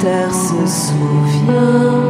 [0.00, 2.09] terre se souvient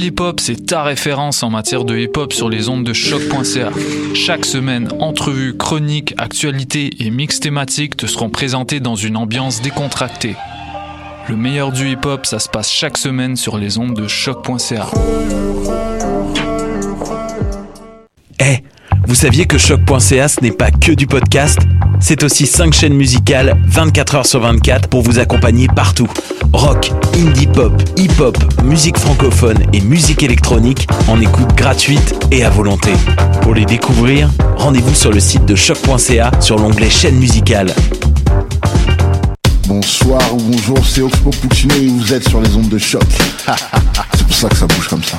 [0.00, 2.94] Pool Hip Hop, c'est ta référence en matière de hip hop sur les ondes de
[2.94, 3.68] choc.ca.
[4.14, 10.36] Chaque semaine, entrevues, chroniques, actualités et mix thématiques te seront présentés dans une ambiance décontractée.
[11.28, 14.86] Le meilleur du hip hop, ça se passe chaque semaine sur les ondes de choc.ca.
[18.40, 18.64] Eh,
[19.06, 21.58] vous saviez que choc.ca ce n'est pas que du podcast?
[22.00, 26.08] C'est aussi 5 chaînes musicales 24 heures sur 24 pour vous accompagner partout.
[26.52, 32.92] Rock, indie pop, hip-hop, musique francophone et musique électronique en écoute gratuite et à volonté.
[33.42, 37.72] Pour les découvrir, rendez-vous sur le site de choc.ca sur l'onglet chaîne musicale.
[39.66, 43.02] Bonsoir ou bonjour, c'est Oxpo Puccino et vous êtes sur les ondes de choc.
[44.14, 45.18] c'est pour ça que ça bouge comme ça.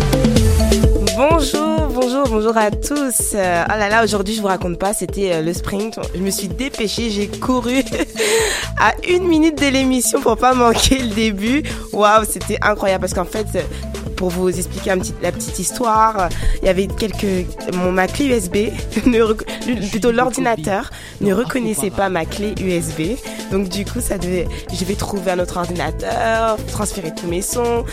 [1.29, 3.35] Bonjour, bonjour, bonjour à tous.
[3.35, 5.99] Euh, oh là là, aujourd'hui, je vous raconte pas, c'était euh, le sprint.
[6.15, 7.83] Je me suis dépêchée, j'ai couru
[8.79, 11.61] à une minute de l'émission pour pas manquer le début.
[11.93, 13.45] Waouh, c'était incroyable parce qu'en fait,
[14.15, 16.29] pour vous expliquer un petit, la petite histoire,
[16.63, 17.45] il y avait quelques
[17.75, 18.71] mon ma clé USB,
[19.05, 20.89] ne plutôt l'ordinateur
[21.21, 23.15] ne reconnaissait pas ma clé USB.
[23.51, 27.85] Donc du coup, ça devait, je vais trouver un autre ordinateur, transférer tous mes sons.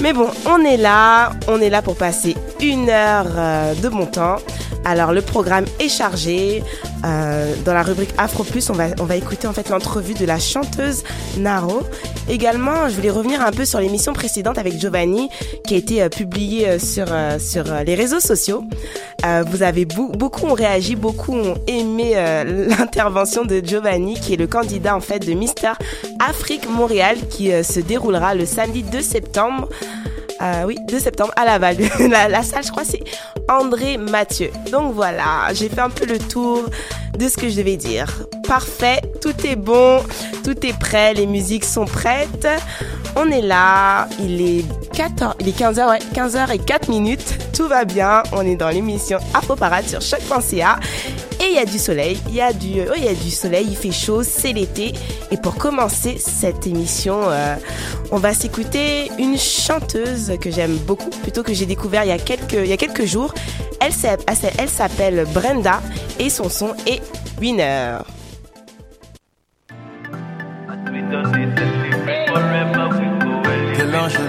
[0.00, 4.06] Mais bon, on est là, on est là pour passer une heure euh, de bon
[4.06, 4.36] temps.
[4.84, 6.62] Alors le programme est chargé.
[7.04, 10.26] Euh, dans la rubrique Afro Plus, on va, on va écouter en fait l'entrevue de
[10.26, 11.02] la chanteuse
[11.38, 11.82] Naro.
[12.28, 15.30] Également, je voulais revenir un peu sur l'émission précédente avec Giovanni
[15.66, 18.64] qui a été euh, publiée euh, sur, euh, sur euh, les réseaux sociaux.
[19.48, 22.14] Vous avez beaucoup ont réagi, beaucoup ont aimé
[22.46, 25.72] l'intervention de Giovanni qui est le candidat en fait de Mister
[26.26, 29.68] Afrique Montréal qui se déroulera le samedi 2 septembre.
[30.42, 31.76] Euh, oui, 2 septembre à Laval.
[32.08, 33.02] la, la salle, je crois, c'est
[33.48, 34.50] André Mathieu.
[34.70, 36.64] Donc voilà, j'ai fait un peu le tour
[37.18, 38.06] de ce que je devais dire.
[38.48, 40.02] Parfait, tout est bon,
[40.42, 42.48] tout est prêt, les musiques sont prêtes.
[43.16, 44.64] On est là, il est
[44.94, 47.38] 14, il est 15h, ouais, 15h et 4 minutes.
[47.52, 50.78] Tout va bien, on est dans l'émission Afro Parade sur choc.ca.
[51.40, 53.30] Et il y a du soleil, il y a du, oh, il y a du
[53.30, 54.92] soleil, il fait chaud, c'est l'été.
[55.30, 57.54] Et pour commencer cette émission, euh,
[58.12, 62.18] on va s'écouter une chanteuse que j'aime beaucoup, plutôt que j'ai découvert il y a
[62.18, 63.32] quelques, il y a quelques jours.
[63.80, 64.22] Elle, s'app-
[64.58, 65.80] elle s'appelle Brenda
[66.18, 67.00] et son son est
[67.40, 67.96] Winner.
[73.76, 74.28] Quel angel,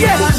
[0.00, 0.29] Yeah.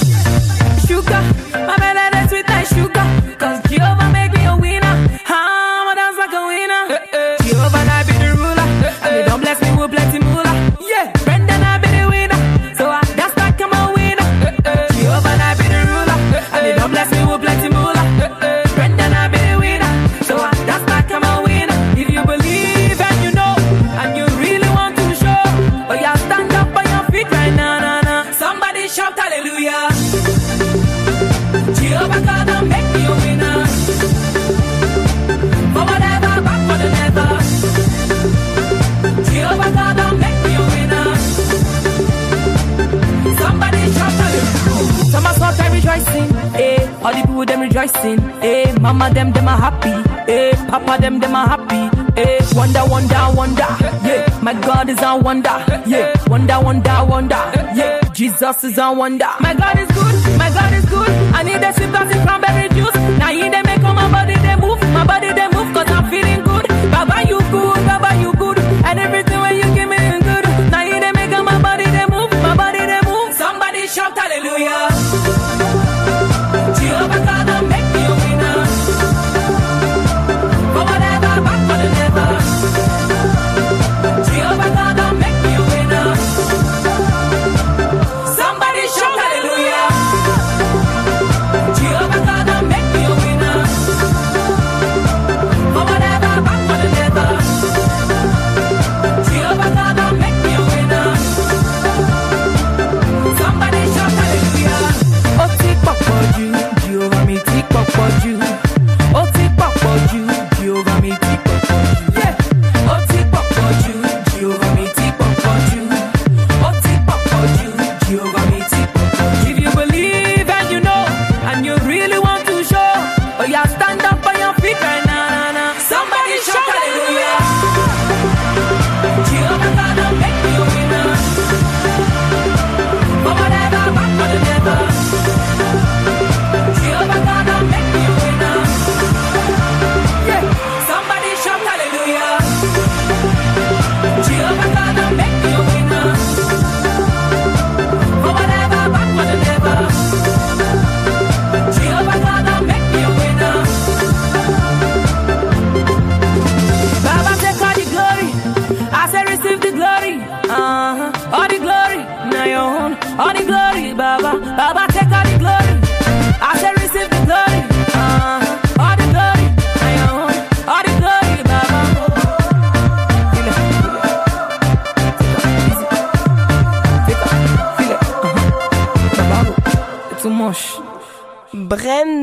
[47.81, 48.19] Rejoicing.
[48.41, 48.79] Hey, eh?
[48.79, 50.09] mama them them are happy.
[50.31, 51.81] Hey, papa them them are happy.
[52.15, 53.67] Hey, wonder, wonder, wonder.
[54.03, 55.63] Yeah, my God is a wonder.
[55.85, 57.41] Yeah, wonder, wonder, wonder.
[57.75, 59.29] Yeah, Jesus is a wonder.
[59.39, 60.37] My God is good.
[60.37, 61.09] My God is good.
[61.33, 62.90] I need a sip of cranberry juice.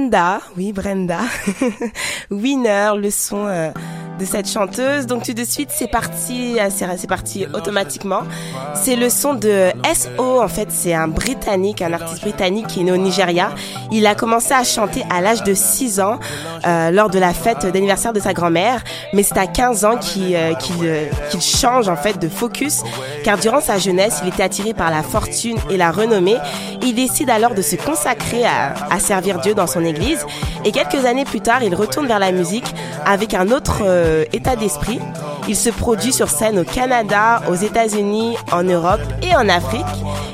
[0.09, 1.21] Brenda, oui Brenda,
[2.31, 3.71] Winner, le son euh,
[4.19, 5.07] de cette chanteuse.
[5.07, 8.23] Donc tout de suite c'est parti, euh, c'est parti automatiquement.
[8.75, 12.85] C'est le son de SO en fait, c'est un Britannique, un artiste britannique qui est
[12.85, 13.51] né au Nigeria.
[13.91, 16.19] Il a commencé à chanter à l'âge de 6 ans
[16.67, 18.83] euh, lors de la fête d'anniversaire de sa grand-mère,
[19.13, 21.07] mais c'est à 15 ans qu'il euh, euh,
[21.41, 22.83] change en fait de focus
[23.25, 26.37] car durant sa jeunesse, il était attiré par la fortune et la renommée.
[26.83, 30.25] Il décide alors de se consacrer à, à servir Dieu dans son église
[30.65, 34.57] et quelques années plus tard, il retourne vers la musique avec un autre euh, état
[34.57, 34.99] d'esprit.
[35.49, 39.85] Il se produit sur scène au Canada, aux États-Unis, en Europe et en Afrique.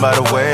[0.01, 0.46] by the way.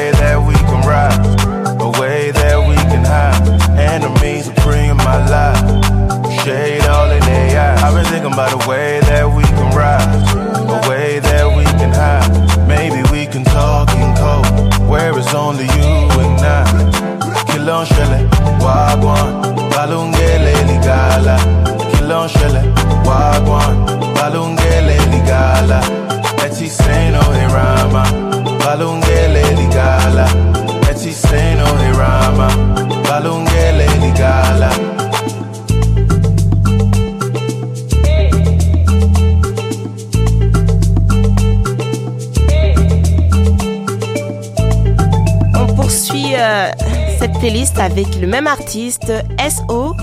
[47.93, 49.95] Avec le même artiste, SO,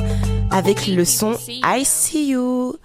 [0.53, 2.77] avec le son I See You.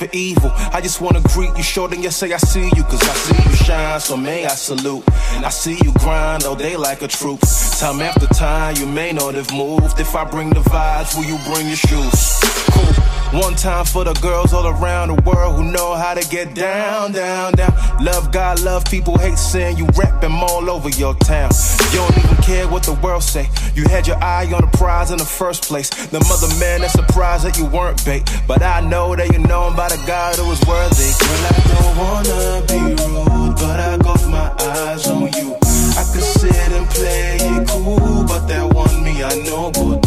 [0.00, 0.50] For evil.
[0.72, 2.82] I just wanna greet you, short and you say I see you.
[2.84, 5.04] Cause I see you shine, so may I salute.
[5.34, 7.40] And I see you grind all day like a troop.
[7.78, 10.00] Time after time, you may not have moved.
[10.00, 12.40] If I bring the vibes, will you bring your shoes?
[12.72, 13.00] Cool.
[13.32, 17.12] One time for the girls all around the world who know how to get down,
[17.12, 17.72] down, down.
[18.02, 19.76] Love God, love people, hate sin.
[19.76, 21.52] You rap them all over your town.
[21.92, 23.48] You don't even care what the world say.
[23.76, 25.90] You had your eye on the prize in the first place.
[25.90, 28.28] The mother man that surprised that you weren't bait.
[28.48, 31.10] But I know that you're known by the God who was worthy.
[31.18, 35.56] Girl, I don't wanna be rude, but I got my eyes on you.
[35.98, 39.99] I could sit and play it cool, but that one me I know go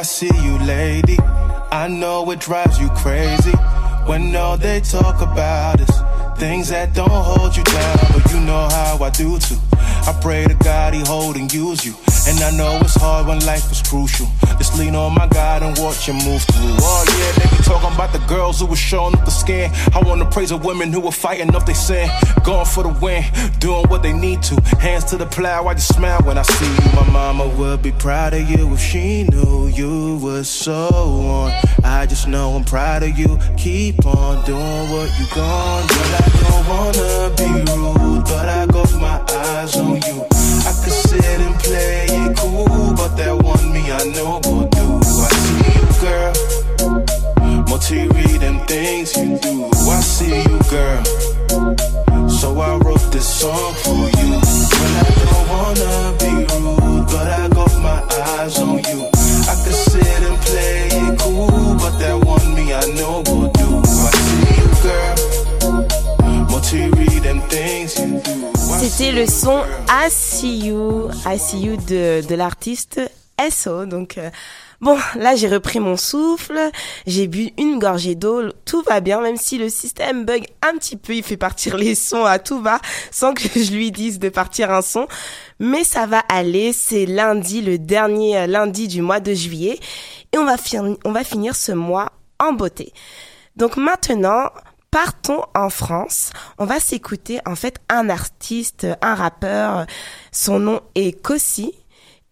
[0.00, 1.18] I see you, lady.
[1.70, 3.52] I know it drives you crazy
[4.06, 5.90] when all they talk about is
[6.38, 7.98] things that don't hold you down.
[8.14, 9.58] But you know how I do too.
[9.72, 11.92] I pray to God he hold and use you.
[12.26, 14.26] And I know it's hard when life is crucial.
[14.80, 16.76] Lean on my God and watch him move through.
[16.80, 19.70] Oh yeah, they be talking about the girls who were showing up the skin.
[19.94, 22.08] I wanna praise the women who were fighting up they sin.
[22.44, 23.22] Going for the win,
[23.58, 24.54] doing what they need to.
[24.78, 26.92] Hands to the plow, I just smile when I see you.
[26.96, 31.52] My mama would be proud of you if she knew you was so on.
[31.84, 33.38] I just know I'm proud of you.
[33.58, 36.00] Keep on doing what you gon' do.
[36.16, 40.24] I don't wanna be rude, but I got my eyes on you.
[40.64, 44.69] I could sit and play it cool, but that one me I know go
[46.00, 46.32] girl.
[47.68, 49.68] Multi them things you do.
[49.90, 51.04] I see you, girl.
[52.28, 54.32] So I wrote this song for you.
[54.78, 58.00] Well, I don't wanna be rude, but I got my
[58.38, 59.08] eyes on you.
[59.50, 63.68] I could sit and play it cool, but that one me I know go do.
[63.84, 65.16] I see you, girl.
[66.50, 68.40] Multi them things you do.
[68.80, 73.00] C'était le son I See You, I See You de, de l'artiste
[73.48, 73.86] SO.
[73.86, 74.30] Donc, euh,
[74.80, 76.58] bon, là, j'ai repris mon souffle,
[77.06, 80.96] j'ai bu une gorgée d'eau, tout va bien, même si le système bug un petit
[80.96, 82.80] peu, il fait partir les sons à tout va,
[83.10, 85.06] sans que je lui dise de partir un son.
[85.58, 89.78] Mais ça va aller, c'est lundi, le dernier euh, lundi du mois de juillet,
[90.32, 90.56] et on va,
[91.04, 92.92] on va finir ce mois en beauté.
[93.56, 94.48] Donc maintenant,
[94.90, 96.32] partons en France.
[96.58, 99.86] On va s'écouter en fait un artiste, un rappeur.
[100.32, 101.74] Son nom est Kossi.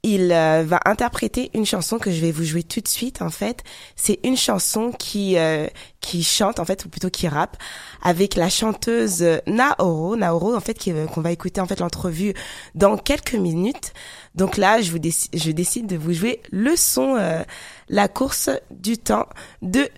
[0.04, 3.30] Il euh, va interpréter une chanson que je vais vous jouer tout de suite en
[3.30, 3.64] fait.
[3.96, 5.66] C'est une chanson qui euh,
[6.00, 7.56] qui chante en fait ou plutôt qui rappe
[8.02, 10.16] avec la chanteuse Naoro.
[10.16, 12.32] Naoro en fait euh, qu'on va écouter en fait l'entrevue
[12.74, 13.92] dans quelques minutes.
[14.34, 17.42] Donc là, je vous je décide de vous jouer le son euh,
[17.88, 19.26] la course du temps
[19.62, 19.88] de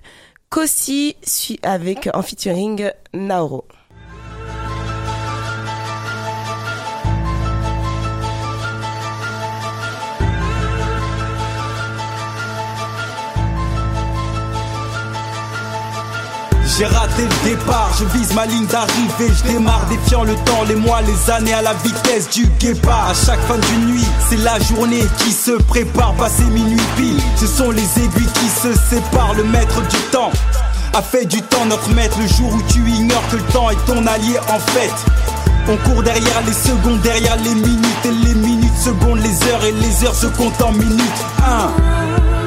[0.48, 1.16] Kossi
[1.62, 3.66] avec en featuring Naoro.
[16.76, 20.76] J'ai raté le départ, je vise ma ligne d'arrivée, je démarre défiant le temps, les
[20.76, 23.08] mois, les années à la vitesse du guépard.
[23.10, 27.20] À chaque fin d'une nuit, c'est la journée qui se prépare, passé minuit pile.
[27.36, 30.30] Ce sont les aiguilles qui se séparent, le maître du temps
[30.94, 33.86] a fait du temps notre maître le jour où tu ignores que le temps est
[33.86, 34.92] ton allié en fait.
[35.68, 39.72] On court derrière les secondes, derrière les minutes et les minutes, secondes, les heures et
[39.72, 41.24] les heures se comptent en minutes.
[41.46, 42.39] 1.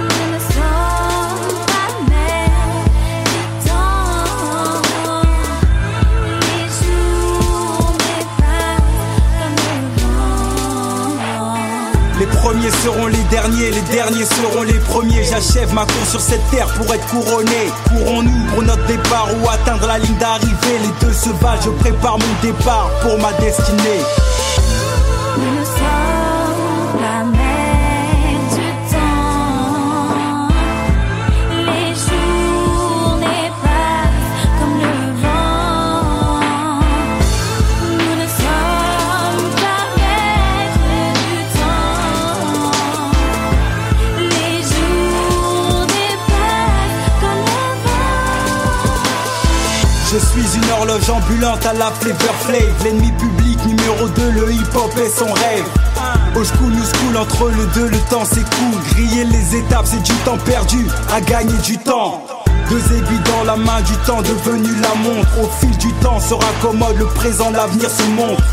[12.53, 15.23] Premiers seront les derniers, les derniers seront les premiers.
[15.23, 17.71] J'achève ma course sur cette terre pour être couronné.
[17.89, 20.77] Courons-nous pour notre départ ou atteindre la ligne d'arrivée?
[20.83, 24.01] Les deux se valent, je prépare mon départ pour ma destinée.
[51.03, 52.83] Horloge ambulante à la flavor flav.
[52.83, 55.65] L'ennemi public numéro 2, le hip-hop est son rêve.
[56.35, 60.13] Au school, new school, entre le deux, le temps s'écoule Griller les étapes, c'est du
[60.25, 62.23] temps perdu à gagner du temps.
[62.69, 65.29] Deux aiguilles dans la main du temps devenu la montre.
[65.41, 68.43] Au fil du temps se raccommode le présent, l'avenir se montre.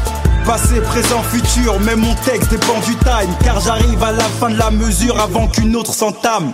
[0.44, 3.32] Passé, présent, futur, mais mon texte dépend du time.
[3.44, 6.52] Car j'arrive à la fin de la mesure avant qu'une autre s'entame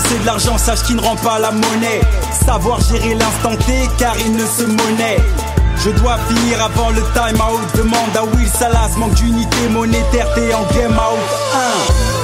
[0.00, 2.00] c'est de l'argent, sache qu'il ne rend pas la monnaie.
[2.32, 5.18] Savoir gérer l'instant T car il ne se monnaie.
[5.78, 7.60] Je dois finir avant le time out.
[7.76, 12.15] Demande à Will Salas, manque d'unité monétaire, t'es en game out.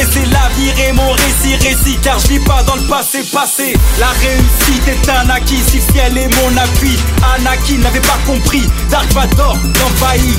[0.00, 0.26] Stressé.
[0.26, 1.98] L'avenir est mon récit, récit.
[2.02, 3.74] Car je vis pas dans le passé, passé.
[3.98, 6.98] La réussite est un acquis, si ciel est mon appui.
[7.34, 10.38] Anakin n'avait pas compris, Dark Vador l'envahit.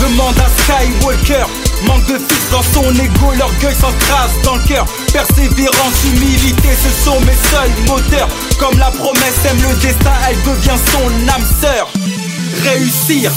[0.00, 1.46] Demande à Skywalker.
[1.86, 4.86] Manque de fils dans son ego, l'orgueil s'encrasse dans le cœur.
[5.12, 8.28] Persévérance, humilité, ce sont mes seuls moteurs.
[8.58, 11.88] Comme la promesse aime le destin, elle devient son âme sœur.
[12.64, 13.32] Réussir,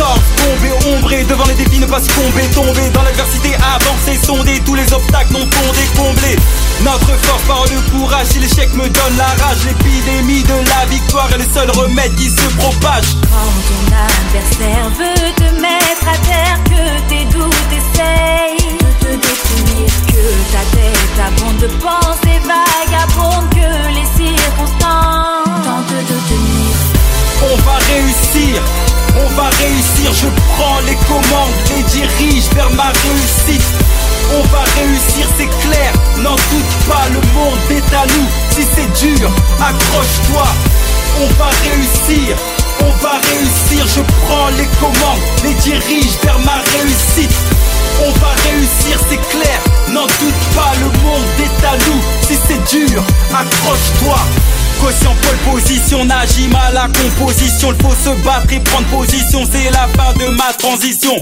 [0.00, 4.74] torse, tomber, ombré devant les défis, ne pas succomber, tomber dans l'adversité, avancer, sonder tous
[4.74, 6.36] les obstacles non fondés, combler.
[6.82, 11.28] Notre force par le courage, si l'échec me donne la rage, l'épidémie de la victoire
[11.34, 13.08] est le seul remède qui se propage.
[13.28, 19.94] Quand ton adversaire veut te mettre à terre, que tes doutes essayent de te détruire,
[20.08, 26.72] que ta tête abonde de pensées vagabondes, que les circonstances tentent de tenir.
[27.42, 28.62] On va réussir,
[29.16, 33.64] on va réussir, je prends les commandes, les dirige vers ma réussite.
[34.32, 38.28] On va réussir, c'est clair, n'en doute pas, le monde est à nous.
[38.50, 40.46] Si c'est dur, accroche-toi,
[41.22, 42.36] on va réussir,
[42.82, 47.34] on va réussir, je prends les commandes, les dirige vers ma réussite.
[48.06, 49.60] On va réussir, c'est clair,
[49.92, 52.00] n'en doute pas, le monde est à nous.
[52.22, 53.02] Si c'est dur,
[53.34, 54.18] accroche-toi.
[54.80, 57.72] Quotient pole position, n'agis mal à la composition.
[57.72, 61.14] Il faut se battre et prendre position, c'est la fin de ma transition.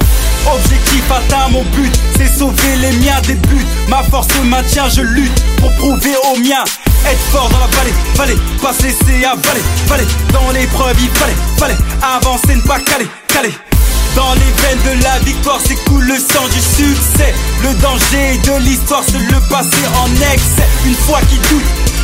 [0.47, 3.66] Objectif atteint, mon but, c'est sauver les miens des buts.
[3.88, 6.64] Ma force maintient, je lutte pour prouver aux miens.
[7.05, 10.07] Être fort dans la vallée, vallée, pas se laisser avaler, vallée.
[10.33, 11.79] Dans l'épreuve, il fallait, fallait
[12.16, 13.55] avancer, ne pas caler, caler.
[14.19, 17.33] Dans les veines de la victoire s'écoule le sang du succès.
[17.63, 20.67] Le danger de l'histoire, c'est le passé en excès.
[20.85, 21.63] Une fois qu'il doute,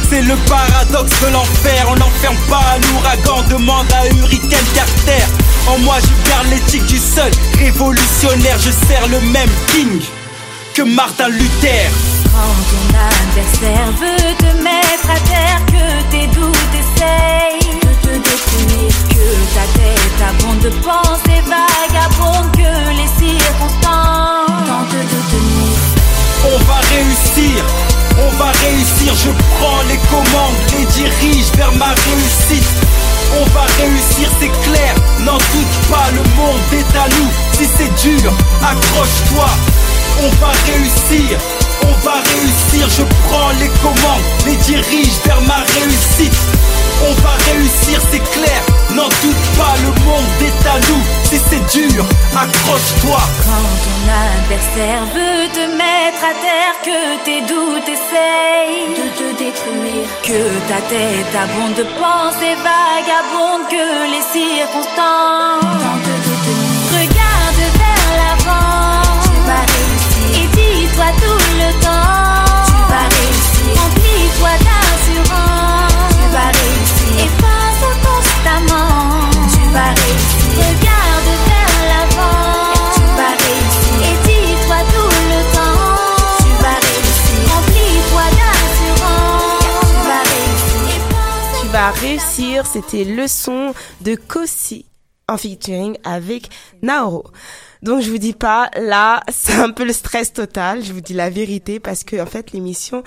[0.09, 1.89] c'est le paradoxe de l'enfer.
[1.89, 5.25] On n'enferme pas l'ouragan, demande à Hurricane Carter.
[5.67, 8.59] En moi, je garde l'éthique du seul révolutionnaire.
[8.61, 10.01] Je sers le même king
[10.73, 11.91] que Martin Luther.
[12.33, 20.21] Quand ton adversaire veut te mettre à terre, que tes doutes essayent que ta tête
[20.29, 25.77] abonde de pensées vagabondes, que les circonstances tentent de tenir.
[26.45, 27.65] On va réussir,
[28.19, 29.15] on va réussir.
[29.15, 32.69] Je prends les commandes, les dirige vers ma réussite.
[33.41, 34.95] On va réussir, c'est clair.
[35.21, 37.31] N'en doute pas, le monde est à nous.
[37.53, 39.49] Si c'est dur, accroche-toi.
[40.23, 41.39] On va réussir,
[41.83, 42.89] on va réussir.
[42.89, 46.39] Je prends les commandes, les dirige vers ma réussite.
[47.03, 48.61] On va réussir, c'est clair.
[48.95, 51.03] N'en doute pas, le monde est à nous.
[51.25, 52.05] Si c'est dur,
[52.37, 53.21] accroche-toi.
[53.45, 60.09] Quand ton adversaire veut te mettre à terre, que tes doutes essayent de te détruire,
[60.23, 66.24] que ta tête abonde de pensées vagabondes, que les circonstances
[79.75, 80.55] vas réussir.
[80.57, 83.97] Regarde vers l'avant, tu vas réussir.
[84.07, 85.83] Et dis-toi tout le temps,
[86.39, 87.39] tu vas réussir.
[87.53, 90.83] Remplis-toi d'assurance, tu vas réussir.
[90.89, 94.87] Et pense Tu vas réussir, c'était le son de Kossi
[95.29, 96.51] en featuring avec
[96.83, 97.25] Naoro.
[97.83, 101.13] Donc je vous dis pas, là c'est un peu le stress total, je vous dis
[101.13, 103.03] la vérité parce que en fait l'émission,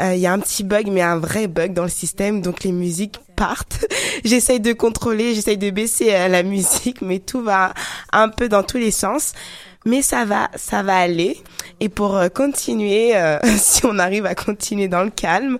[0.00, 2.64] euh, il y a un petit bug mais un vrai bug dans le système, donc
[2.64, 3.86] les musiques partent.
[4.24, 7.74] j'essaye de contrôler, j'essaye de baisser euh, la musique, mais tout va
[8.12, 9.32] un peu dans tous les sens.
[9.86, 11.36] Mais ça va, ça va aller.
[11.80, 15.58] Et pour euh, continuer, euh, si on arrive à continuer dans le calme,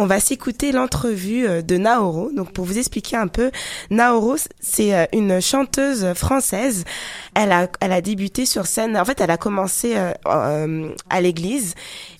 [0.00, 2.30] on va s'écouter l'entrevue euh, de Naoro.
[2.32, 3.50] Donc pour vous expliquer un peu,
[3.90, 6.84] Naoro, c'est euh, une chanteuse française.
[7.34, 8.96] Elle a, elle a débuté sur scène.
[8.96, 11.74] En fait, elle a commencé euh, à l'église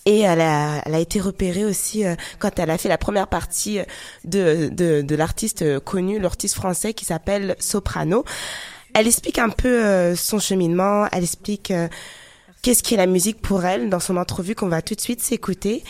[0.04, 2.04] et elle a, elle a été repérée aussi
[2.38, 3.78] quand elle a fait la première partie
[4.24, 8.24] de, de, de l'artiste connu, l'artiste français qui s'appelle Soprano.
[8.94, 11.06] Elle explique un peu son cheminement.
[11.12, 11.72] Elle explique
[12.62, 15.22] qu'est-ce qui est la musique pour elle dans son entrevue qu'on va tout de suite
[15.22, 15.82] s'écouter.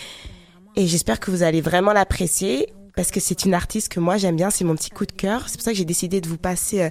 [0.77, 4.37] Et j'espère que vous allez vraiment l'apprécier parce que c'est une artiste que moi j'aime
[4.37, 5.49] bien, c'est mon petit coup de cœur.
[5.49, 6.91] C'est pour ça que j'ai décidé de vous passer euh,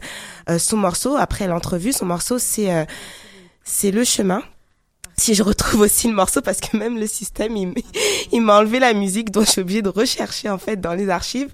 [0.50, 1.94] euh, son morceau après l'entrevue.
[1.94, 2.86] Son morceau c'est euh,
[3.64, 4.42] c'est le chemin.
[5.18, 7.56] Si je retrouve aussi le morceau parce que même le système
[8.32, 11.10] il, m'a enlevé la musique donc je suis obligée de rechercher en fait dans les
[11.10, 11.50] archives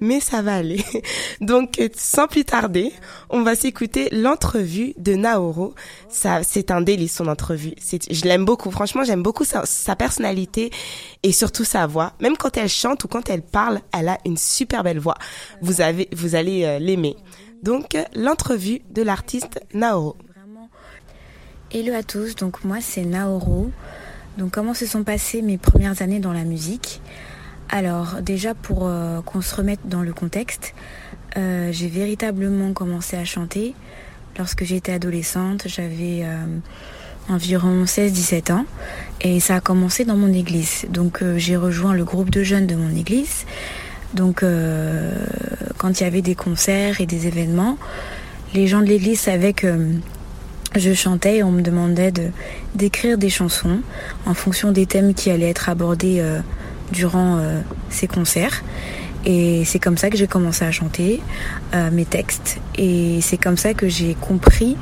[0.00, 0.84] mais ça va aller.
[1.40, 2.92] Donc sans plus tarder,
[3.30, 5.74] on va s'écouter l'entrevue de Naoro.
[6.08, 7.74] Ça c'est un délice son entrevue.
[8.10, 10.70] Je l'aime beaucoup franchement, j'aime beaucoup sa, personnalité
[11.22, 12.12] et surtout sa voix.
[12.20, 15.16] Même quand elle chante ou quand elle parle, elle a une super belle voix.
[15.60, 17.16] Vous avez vous allez euh, l'aimer.
[17.62, 20.16] Donc l'entrevue de l'artiste Naoro.
[21.70, 23.70] Hello à tous, donc moi c'est Naoro.
[24.38, 27.00] Donc comment se sont passées mes premières années dans la musique?
[27.70, 30.74] Alors déjà pour euh, qu'on se remette dans le contexte,
[31.36, 33.74] euh, j'ai véritablement commencé à chanter
[34.38, 36.44] lorsque j'étais adolescente, j'avais euh,
[37.28, 38.64] environ 16-17 ans
[39.20, 40.86] et ça a commencé dans mon église.
[40.88, 43.44] Donc j'ai rejoint le groupe de jeunes de mon église.
[44.14, 44.42] Donc
[45.76, 47.76] quand il y avait des concerts et des événements,
[48.54, 49.90] les gens de l'église savaient que
[50.74, 52.30] je chantais et on me demandait de
[52.74, 53.80] d'écrire des chansons
[54.24, 56.22] en fonction des thèmes qui allaient être abordés
[56.92, 58.62] durant euh, ces concerts.
[59.24, 61.20] Et c'est comme ça que j'ai commencé à chanter
[61.74, 62.58] euh, mes textes.
[62.76, 64.76] Et c'est comme ça que j'ai compris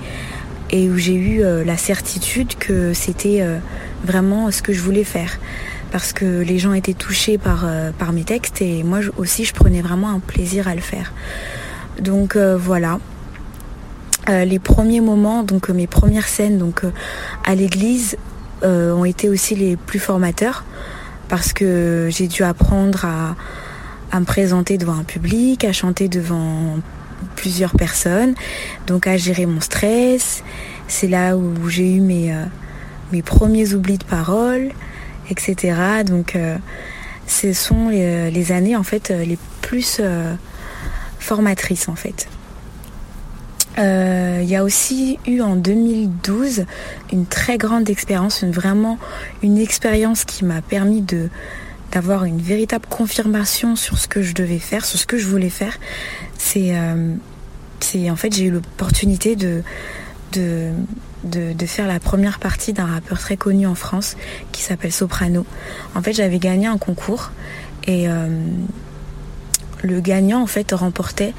[0.70, 3.44] et où j'ai eu euh, la certitude que c'était
[4.04, 5.38] vraiment ce que je voulais faire.
[5.90, 7.64] Parce que les gens étaient touchés par,
[7.98, 11.12] par mes textes et moi aussi je prenais vraiment un plaisir à le faire.
[12.00, 12.98] Donc voilà,
[14.28, 16.82] les premiers moments, donc mes premières scènes donc
[17.44, 18.18] à l'église
[18.62, 20.64] ont été aussi les plus formateurs
[21.28, 23.36] parce que j'ai dû apprendre à,
[24.18, 26.78] me présenter devant un public, à chanter devant
[27.34, 28.34] plusieurs personnes,
[28.86, 30.42] donc à gérer mon stress.
[30.88, 32.44] C'est là où j'ai eu mes, euh,
[33.12, 34.70] mes premiers oublis de parole,
[35.30, 35.74] etc.
[36.04, 36.56] Donc euh,
[37.26, 40.34] ce sont les, les années en fait euh, les plus euh,
[41.18, 42.28] formatrices en fait.
[43.78, 46.64] Euh, Il y a aussi eu en 2012
[47.12, 48.98] une très grande expérience, une, vraiment
[49.42, 51.28] une expérience qui m'a permis de
[51.92, 55.50] d'avoir une véritable confirmation sur ce que je devais faire, sur ce que je voulais
[55.50, 55.78] faire.
[56.36, 57.14] C'est euh,
[58.10, 59.62] en fait j'ai eu l'opportunité de
[60.32, 60.72] de,
[61.24, 64.16] de, faire la première partie d'un rappeur très connu en France
[64.52, 65.46] qui s'appelle Soprano.
[65.94, 67.30] En fait, j'avais gagné un concours
[67.86, 68.28] et euh,
[69.82, 71.32] le gagnant en fait remportait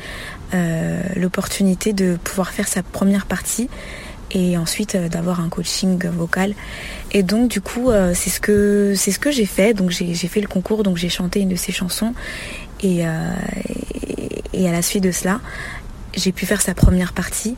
[0.53, 3.69] euh, l'opportunité de pouvoir faire sa première partie
[4.31, 6.53] et ensuite euh, d'avoir un coaching vocal.
[7.12, 9.73] Et donc du coup, c'est ce que c'est ce que j'ai fait.
[9.73, 12.13] Donc j'ai fait le concours, donc j'ai chanté une de ses chansons
[12.83, 13.03] et,
[14.53, 15.39] et à la suite de cela,
[16.13, 17.55] j'ai pu faire sa première partie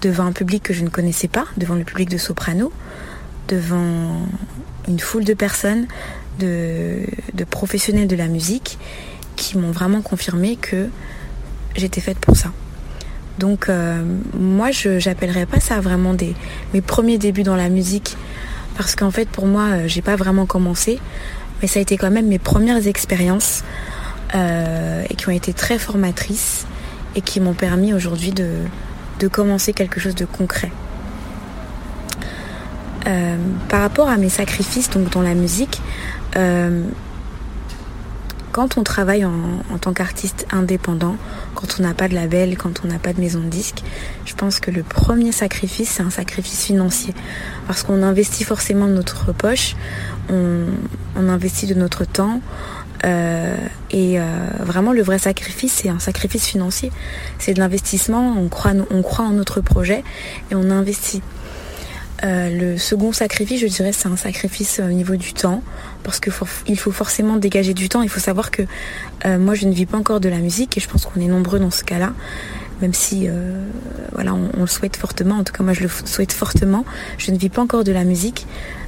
[0.00, 2.72] devant un public que je ne connaissais pas, devant le public de soprano,
[3.48, 4.26] devant
[4.88, 5.86] une foule de personnes,
[6.38, 7.06] de,
[7.50, 8.78] professionnels de la musique,
[9.36, 10.88] qui m'ont vraiment confirmé que
[11.78, 12.50] j'étais faite pour ça.
[13.38, 14.02] Donc euh,
[14.38, 16.14] moi, je n'appellerais pas ça vraiment
[16.72, 18.16] mes premiers débuts dans la musique,
[18.76, 20.98] parce qu'en fait, pour moi, euh, j'ai pas vraiment commencé,
[21.60, 23.62] mais ça a été quand même mes premières expériences
[24.34, 26.66] euh, et qui ont été très formatrices
[27.14, 28.50] et qui m'ont permis aujourd'hui de,
[29.20, 30.70] de commencer quelque chose de concret.
[33.68, 35.80] Par rapport à mes sacrifices donc dans la musique,
[38.56, 41.16] quand on travaille en, tant qu'artiste indépendant,
[41.54, 43.82] quand on n'a pas de label, quand on n'a pas de maison de disque,
[44.24, 47.12] je pense que le premier sacrifice, c'est un sacrifice financier.
[47.66, 49.76] Parce qu'on investit forcément de notre poche,
[50.30, 50.68] on,
[51.16, 52.40] investit de notre temps,
[53.04, 53.54] euh,
[53.90, 54.24] et euh,
[54.60, 56.90] vraiment, le vrai sacrifice, c'est un sacrifice financier.
[57.38, 58.36] C'est de l'investissement.
[58.38, 60.02] On croit, on croit en notre projet
[60.50, 61.20] et on investit.
[62.24, 65.62] Euh, le second sacrifice, je dirais, c'est un sacrifice au niveau du temps,
[66.06, 68.02] parce qu'il faut, il faut forcément dégager du temps.
[68.02, 68.62] Il faut savoir que
[69.24, 71.58] moi, je ne vis pas encore de la musique, et je pense qu'on est nombreux
[71.58, 72.12] dans ce cas-là,
[72.80, 73.28] même si,
[74.12, 75.36] voilà, on, le souhaite fortement.
[75.36, 76.84] En tout cas, moi, je le souhaite fortement.
[77.18, 78.46] Je ne vis pas encore de la musique,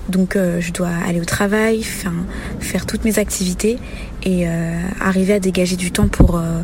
[0.08, 3.78] donc euh, je dois aller au travail, faire, toutes mes activités
[4.22, 6.62] et euh, arriver à dégager du temps pour, euh,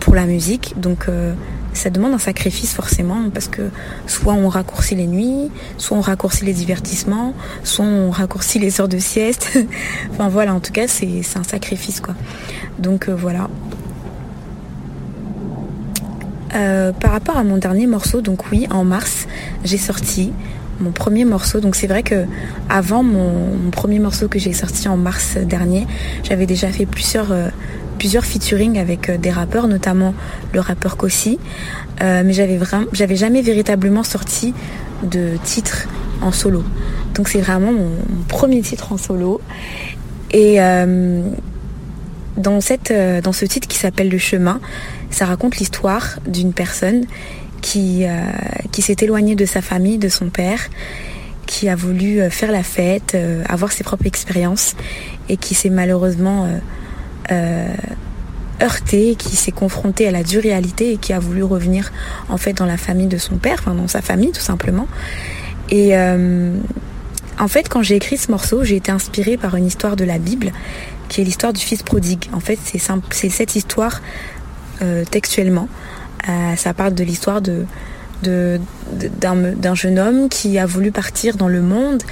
[0.00, 0.74] pour la musique.
[0.78, 1.06] Donc
[1.72, 3.70] ça demande un sacrifice forcément parce que
[4.06, 8.88] soit on raccourcit les nuits, soit on raccourcit les divertissements, soit on raccourcit les heures
[8.88, 9.58] de sieste.
[10.12, 12.14] enfin voilà, en tout cas c'est un sacrifice quoi.
[12.78, 13.48] Donc voilà.
[17.00, 19.26] par rapport à mon dernier morceau, donc oui, en mars,
[19.64, 20.32] j'ai sorti
[20.80, 21.60] mon premier morceau.
[21.60, 22.24] Donc c'est vrai que
[22.68, 25.86] avant mon, premier morceau que j'ai sorti en mars dernier,
[26.22, 27.48] j'avais déjà fait plusieurs euh,
[27.98, 30.14] plusieurs featuring avec euh, des rappeurs, notamment
[30.52, 31.38] le rappeur Kossi.
[32.00, 34.54] Euh, mais j'avais vraiment, j'avais jamais véritablement sorti
[35.02, 35.88] de titre
[36.22, 36.64] en solo.
[37.14, 37.90] Donc c'est vraiment mon,
[38.28, 39.40] premier titre en solo.
[40.30, 40.58] Et
[42.36, 44.60] dans cette, dans ce titre qui s'appelle Le Chemin,
[45.10, 47.06] ça raconte l'histoire d'une personne
[47.60, 48.24] qui, euh,
[48.72, 50.68] qui s'est éloigné de sa famille, de son père,
[51.46, 54.76] qui a voulu euh, faire la fête, euh, avoir ses propres expériences
[55.28, 56.48] et qui s'est malheureusement
[57.30, 61.92] heurté, qui s'est confronté à la dure réalité et qui a voulu revenir
[62.28, 64.88] en fait dans la famille de son père, enfin dans sa famille tout simplement.
[65.70, 70.04] Et en fait, quand j'ai écrit ce morceau, j'ai été inspirée par une histoire de
[70.04, 70.52] la Bible,
[71.08, 72.24] qui est l'histoire du fils prodigue.
[72.32, 74.00] En fait, c'est cette histoire
[75.10, 75.68] textuellement.
[76.28, 77.64] Euh, ça parle de l'histoire de
[78.20, 82.02] d'un jeune homme qui a voulu partir dans le monde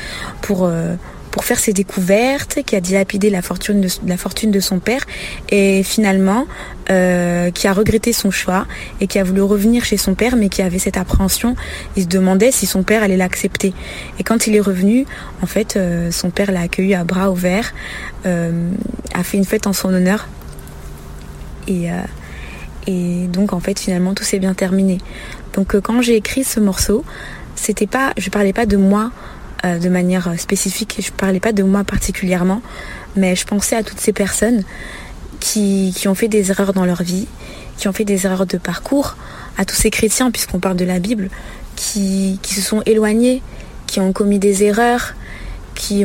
[0.41, 0.95] pour euh,
[1.37, 5.03] pour faire ses découvertes, qui a dilapidé la fortune de, son père
[5.51, 6.47] et finalement
[6.89, 8.67] euh, qui a regretté son choix
[9.03, 11.55] et qui a voulu revenir chez son père mais qui avait cette appréhension.
[11.95, 13.75] Il se demandait si son père allait l'accepter.
[14.19, 15.05] Et quand il est revenu,
[15.43, 15.79] en fait,
[16.11, 17.75] son père l'a accueilli à bras ouverts,
[18.25, 20.29] a fait une fête en son honneur
[21.69, 21.91] et
[23.27, 25.03] donc en fait finalement tout s'est bien terminé.
[25.53, 27.05] Donc euh, quand j'ai écrit ce morceau,
[27.57, 29.11] c'était pas, je parlais pas de moi
[29.67, 32.63] euh, de manière euh, spécifique, je parlais pas de moi particulièrement,
[33.17, 34.63] mais je pensais à toutes ces personnes
[35.41, 37.27] qui, ont fait des erreurs dans leur vie,
[37.77, 39.17] qui ont fait des erreurs de parcours,
[39.59, 41.31] à tous ces chrétiens puisqu'on parle de la Bible,
[41.75, 43.43] qui, se sont éloignés,
[43.87, 45.15] qui ont commis des erreurs,
[45.75, 46.05] qui,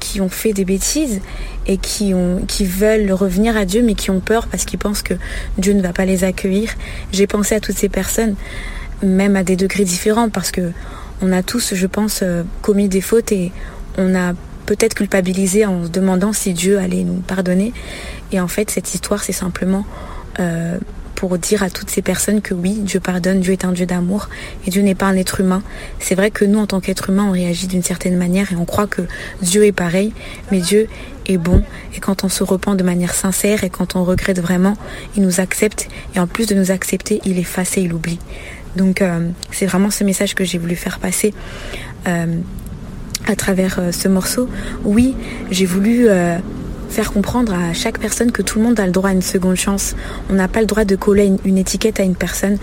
[0.00, 1.20] qui ont fait des bêtises
[1.66, 2.14] et qui
[2.64, 5.14] veulent revenir à Dieu mais qui ont peur parce qu'ils pensent que
[5.58, 6.70] Dieu ne va pas les accueillir.
[7.12, 8.34] J'ai pensé à toutes ces personnes,
[9.02, 10.72] même à des degrés différents parce que
[11.22, 13.52] on a tous, je pense, euh, commis des fautes et
[13.98, 14.34] on a
[14.66, 17.72] peut-être culpabilisé en se demandant si Dieu allait nous pardonner.
[18.32, 19.86] Et en fait, cette histoire, c'est simplement
[20.40, 20.78] euh,
[21.14, 24.28] pour dire à toutes ces personnes que oui, Dieu pardonne, Dieu est un Dieu d'amour
[24.66, 25.62] et Dieu n'est pas un être humain.
[25.98, 28.66] C'est vrai que nous, en tant qu'être humain, on réagit d'une certaine manière et on
[28.66, 29.02] croit que
[29.40, 30.12] Dieu est pareil,
[30.52, 30.88] mais Dieu
[31.26, 31.62] est bon
[31.96, 34.76] et quand on se repent de manière sincère et quand on regrette vraiment,
[35.16, 38.18] il nous accepte et en plus de nous accepter, il efface et il oublie.
[38.76, 41.34] Donc euh, c'est vraiment ce message que j'ai voulu faire passer.
[42.06, 42.36] Euh,
[43.26, 44.48] à travers euh, ce morceau,
[44.84, 45.16] oui,
[45.50, 46.06] j'ai voulu
[46.88, 49.56] faire comprendre à chaque personne que tout le monde a le droit à une seconde
[49.56, 49.96] chance.
[50.30, 52.58] On n'a pas le droit de coller une, étiquette à une personne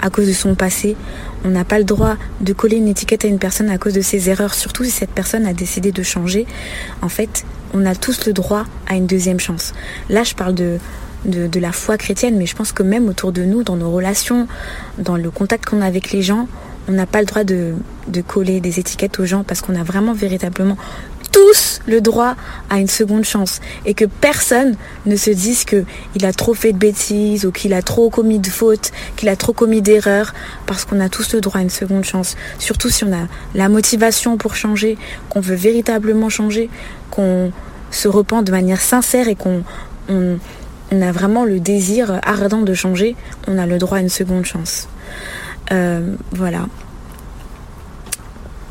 [0.00, 0.96] à cause de son passé.
[1.44, 4.00] On n'a pas le droit de coller une étiquette à une personne à cause de
[4.00, 6.46] ses erreurs, surtout si cette personne a décidé de changer.
[7.02, 9.74] En fait, on a tous le droit à une deuxième chance.
[10.08, 10.78] Là, je parle de,
[11.24, 14.46] de, la foi chrétienne, mais je pense que même autour de nous, dans nos relations,
[14.98, 16.48] dans le contact qu'on a avec les gens,
[16.88, 17.74] on n'a pas le droit de,
[18.26, 20.76] coller des étiquettes aux gens parce qu'on a vraiment véritablement
[21.30, 22.34] tous le droit
[22.70, 26.72] à une seconde chance et que personne ne se dise que il a trop fait
[26.72, 30.32] de bêtises ou qu'il a trop commis de fautes, qu'il a trop commis d'erreurs
[30.66, 32.34] parce qu'on a tous le droit à une seconde chance.
[32.58, 34.96] Surtout si on a la motivation pour changer,
[35.28, 36.70] qu'on veut véritablement changer,
[37.10, 37.52] qu'on
[37.90, 39.62] se repent de manière sincère et qu'on
[40.08, 40.38] on,
[40.92, 44.88] a vraiment le désir ardent de changer, on a le droit à une seconde chance.
[45.72, 46.66] Euh, voilà.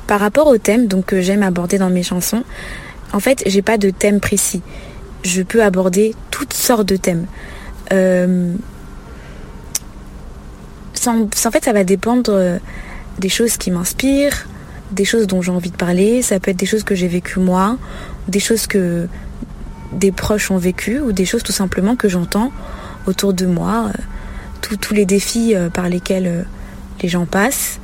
[0.07, 2.43] Par rapport au thème donc, que j'aime aborder dans mes chansons,
[3.13, 4.61] en fait, j'ai pas de thème précis.
[5.23, 7.25] Je peux aborder toutes sortes de thèmes.
[7.93, 8.53] Euh,
[11.05, 12.57] en fait, ça va dépendre euh,
[13.19, 14.47] des choses qui m'inspirent,
[14.91, 16.21] des choses dont j'ai envie de parler.
[16.21, 17.77] Ça peut être des choses que j'ai vécues moi,
[18.27, 19.07] des choses que
[19.97, 22.51] des proches ont vécues, ou des choses tout simplement que j'entends
[23.05, 23.89] autour de moi.
[23.89, 24.01] Euh,
[24.81, 26.45] tous les défis par lesquels
[27.01, 27.79] les gens passent,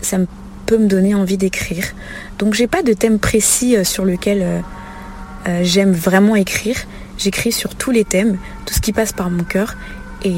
[0.00, 0.26] ça me
[0.76, 1.84] me donner envie d'écrire.
[2.38, 4.60] Donc j'ai pas de thème précis euh, sur lequel euh,
[5.48, 6.76] euh, j'aime vraiment écrire.
[7.18, 9.76] J'écris sur tous les thèmes, tout ce qui passe par mon cœur
[10.22, 10.34] et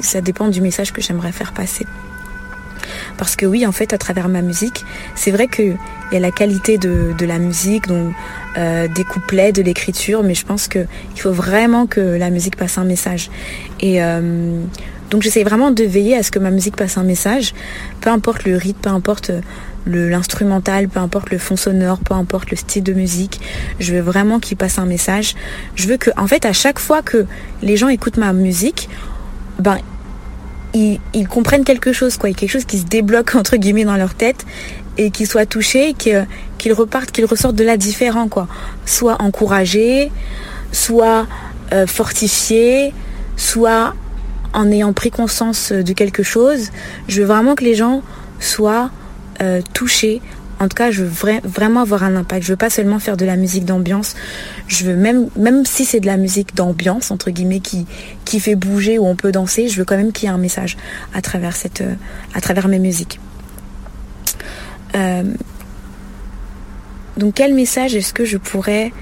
[0.00, 1.86] ça dépend du message que j'aimerais faire passer.
[3.20, 5.76] Parce que oui, en fait, à travers ma musique, c'est vrai qu'il
[6.10, 8.14] y a la qualité de, la musique, donc
[8.56, 12.84] des couplets, de l'écriture, mais je pense qu'il faut vraiment que la musique passe un
[12.84, 13.30] message.
[13.80, 14.00] Et
[15.10, 17.52] donc j'essaie vraiment de veiller à ce que ma musique passe un message,
[18.00, 19.40] peu importe le rythme, peu importe euh,
[19.86, 23.40] l'instrumental, peu importe le fond sonore, peu importe le style de musique.
[23.80, 25.34] Je veux vraiment qu'il passe un message.
[25.74, 27.26] Je veux que, en fait, à chaque fois que
[27.60, 28.88] les gens écoutent ma musique,
[29.58, 29.78] ben,
[30.74, 32.32] ils, comprennent quelque chose, quoi.
[32.32, 34.46] Quelque chose qui se débloque, entre guillemets, dans leur tête
[34.98, 38.48] et qu'ils soient touchés, qu'ils repartent, qu'ils ressortent de là différents, quoi.
[38.86, 40.10] Soit encouragés,
[40.72, 41.26] soit
[41.72, 42.92] euh, fortifiés,
[43.36, 43.94] soit
[44.52, 46.70] en ayant pris conscience de quelque chose.
[47.08, 48.02] Je veux vraiment que les gens
[48.40, 48.90] soient
[49.42, 50.20] euh, touchés.
[50.60, 52.44] En tout cas, je veux vraiment avoir un impact.
[52.44, 54.14] Je veux pas seulement faire de la musique d'ambiance.
[54.68, 57.86] Je veux même, même si c'est de la musique d'ambiance entre guillemets qui
[58.26, 60.38] qui fait bouger ou on peut danser, je veux quand même qu'il y ait un
[60.38, 60.76] message
[61.14, 61.94] à travers cette, euh,
[62.34, 63.18] à travers mes musiques.
[64.94, 65.24] Euh,
[67.16, 68.92] donc, quel message est-ce que je pourrais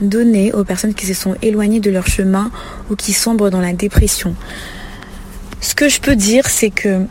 [0.00, 2.52] donner aux personnes qui se sont éloignées de leur chemin
[2.88, 4.36] ou qui sombrent dans la dépression?
[5.60, 7.04] Ce que je peux dire, c'est que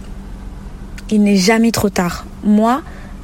[1.11, 2.25] il n'est jamais trop tard.
[2.43, 2.81] Moi,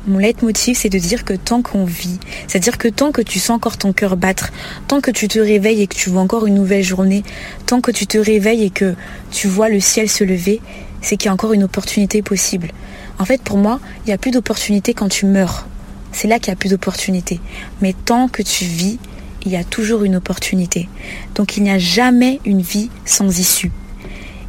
[0.07, 3.55] mon leitmotiv, c'est de dire que tant qu'on vit, c'est-à-dire que tant que tu sens
[3.55, 4.51] encore ton cœur battre,
[4.87, 7.23] tant que tu te réveilles et que tu vois encore une nouvelle journée,
[7.65, 8.95] tant que tu te réveilles et que
[9.31, 10.61] tu vois le ciel se lever,
[11.01, 12.71] c'est qu'il y a encore une opportunité possible.
[13.19, 15.67] En fait, pour moi, il n'y a plus d'opportunité quand tu meurs.
[16.11, 17.39] C'est là qu'il n'y a plus d'opportunité.
[17.81, 18.99] Mais tant que tu vis,
[19.45, 20.89] il y a toujours une opportunité.
[21.35, 23.71] Donc il n'y a jamais une vie sans issue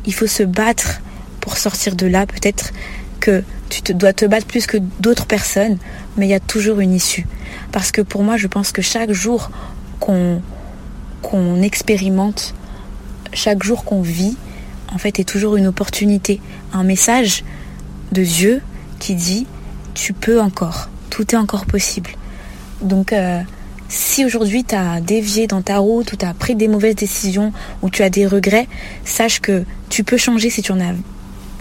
[0.06, 1.00] il faut se battre
[1.40, 2.26] pour sortir de là.
[2.26, 2.72] Peut-être
[3.20, 5.78] que tu dois te battre plus que d'autres personnes,
[6.16, 7.26] mais il y a toujours une issue.
[7.72, 9.50] Parce que pour moi, je pense que chaque jour
[10.00, 10.40] qu'on
[11.22, 12.54] qu'on expérimente,
[13.32, 14.36] chaque jour qu'on vit,
[14.92, 16.40] en fait, est toujours une opportunité,
[16.72, 17.42] un message
[18.12, 18.62] de Dieu
[19.00, 19.46] qui dit
[19.94, 22.10] tu peux encore, tout est encore possible.
[22.82, 23.40] Donc euh,
[23.88, 27.52] si aujourd'hui tu as dévié dans ta route ou tu as pris des mauvaises décisions
[27.82, 28.68] ou tu as des regrets,
[29.04, 30.92] sache que tu peux changer si tu en as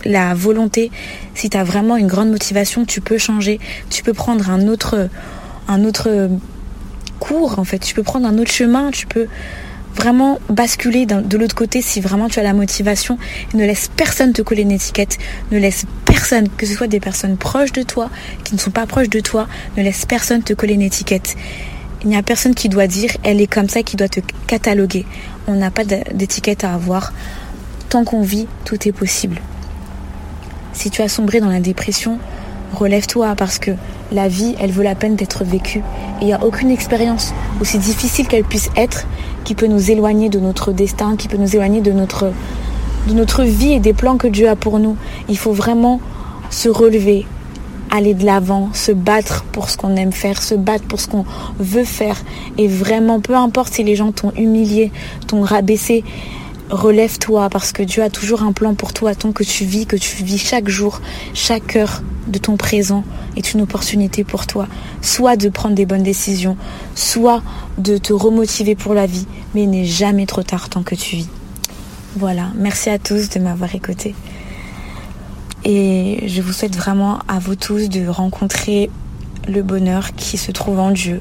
[0.05, 0.91] la volonté,
[1.33, 5.09] si tu as vraiment une grande motivation, tu peux changer, tu peux prendre un autre
[7.19, 9.27] cours en fait, tu peux prendre un autre chemin, tu peux
[9.95, 13.17] vraiment basculer de l'autre côté si vraiment tu as la motivation.
[13.53, 15.17] Ne laisse personne te coller une étiquette.
[15.51, 18.09] Ne laisse personne, que ce soit des personnes proches de toi,
[18.43, 19.47] qui ne sont pas proches de toi,
[19.77, 21.35] ne laisse personne te coller une étiquette.
[22.03, 25.05] Il n'y a personne qui doit dire elle est comme ça, qui doit te cataloguer.
[25.47, 27.13] On n'a pas d'étiquette à avoir.
[27.89, 29.39] Tant qu'on vit, tout est possible.
[30.75, 32.19] Si tu as sombré dans la dépression,
[32.73, 33.71] relève-toi parce que
[34.11, 35.79] la vie, elle vaut la peine d'être vécue.
[35.79, 39.07] Et il n'y a aucune expérience, aussi difficile qu'elle puisse être,
[39.45, 42.33] qui peut nous éloigner de notre destin, qui peut nous éloigner de notre,
[43.07, 44.97] de notre vie et des plans que Dieu a pour nous.
[45.29, 46.01] Il faut vraiment
[46.49, 47.25] se relever,
[47.89, 51.25] aller de l'avant, se battre pour ce qu'on aime faire, se battre pour ce qu'on
[51.57, 52.21] veut faire.
[52.57, 54.91] Et vraiment, peu importe si les gens t'ont humilié,
[55.25, 56.03] t'ont rabaissé,
[56.69, 59.95] relève-toi parce que Dieu a toujours un plan pour toi tant que tu vis, que
[59.95, 61.01] tu vis chaque jour,
[61.33, 63.03] chaque heure de ton présent
[63.37, 64.67] est une opportunité pour toi.
[65.01, 66.57] Soit de prendre des bonnes décisions,
[66.95, 67.43] soit
[67.77, 71.17] de te remotiver pour la vie, mais il n'est jamais trop tard tant que tu
[71.17, 71.29] vis.
[72.17, 74.15] Voilà, merci à tous de m'avoir écouté.
[75.65, 78.89] Et je vous souhaite vraiment à vous tous de rencontrer
[79.47, 81.19] le bonheur qui se trouve en Dieu.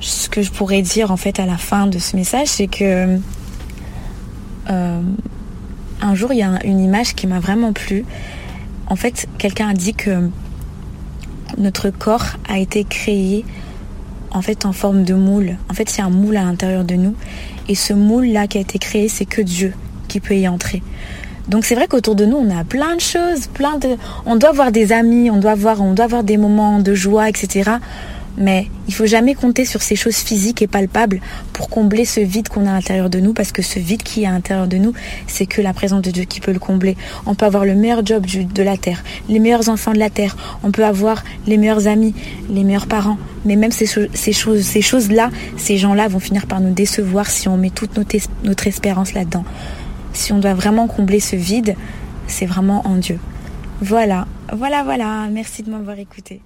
[0.00, 3.18] Ce que je pourrais dire en fait à la fin de ce message, c'est que
[4.70, 5.00] euh,
[6.00, 8.04] un jour il y a une image qui m'a vraiment plu.
[8.86, 10.30] En fait, quelqu'un a dit que
[11.56, 13.44] notre corps a été créé
[14.30, 15.56] en fait en forme de moule.
[15.70, 17.14] En fait, il y a un moule à l'intérieur de nous
[17.68, 19.72] et ce moule là qui a été créé, c'est que Dieu
[20.08, 20.82] qui peut y entrer.
[21.48, 23.96] Donc c'est vrai qu'autour de nous, on a plein de choses, plein de
[24.26, 27.28] on doit avoir des amis, on doit avoir on doit avoir des moments de joie,
[27.28, 27.70] etc.
[28.38, 31.20] Mais il faut jamais compter sur ces choses physiques et palpables
[31.52, 34.22] pour combler ce vide qu'on a à l'intérieur de nous, parce que ce vide qui
[34.22, 34.92] est à l'intérieur de nous,
[35.26, 36.96] c'est que la présence de Dieu qui peut le combler.
[37.26, 40.36] On peut avoir le meilleur job de la terre, les meilleurs enfants de la terre,
[40.62, 42.14] on peut avoir les meilleurs amis,
[42.48, 46.60] les meilleurs parents, mais même ces, ces choses, ces choses-là, ces gens-là vont finir par
[46.60, 47.98] nous décevoir si on met toute
[48.44, 49.44] notre espérance là-dedans.
[50.12, 51.74] Si on doit vraiment combler ce vide,
[52.26, 53.18] c'est vraiment en Dieu.
[53.80, 55.28] Voilà, voilà, voilà.
[55.30, 56.40] Merci de m'avoir écouté.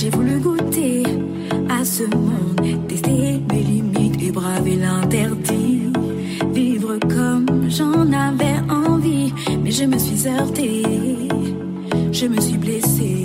[0.00, 1.02] J'ai voulu goûter
[1.68, 5.90] à ce monde, tester mes limites et braver l'interdit.
[6.54, 10.84] Vivre comme j'en avais envie, mais je me suis heurtée,
[12.12, 13.17] je me suis blessée.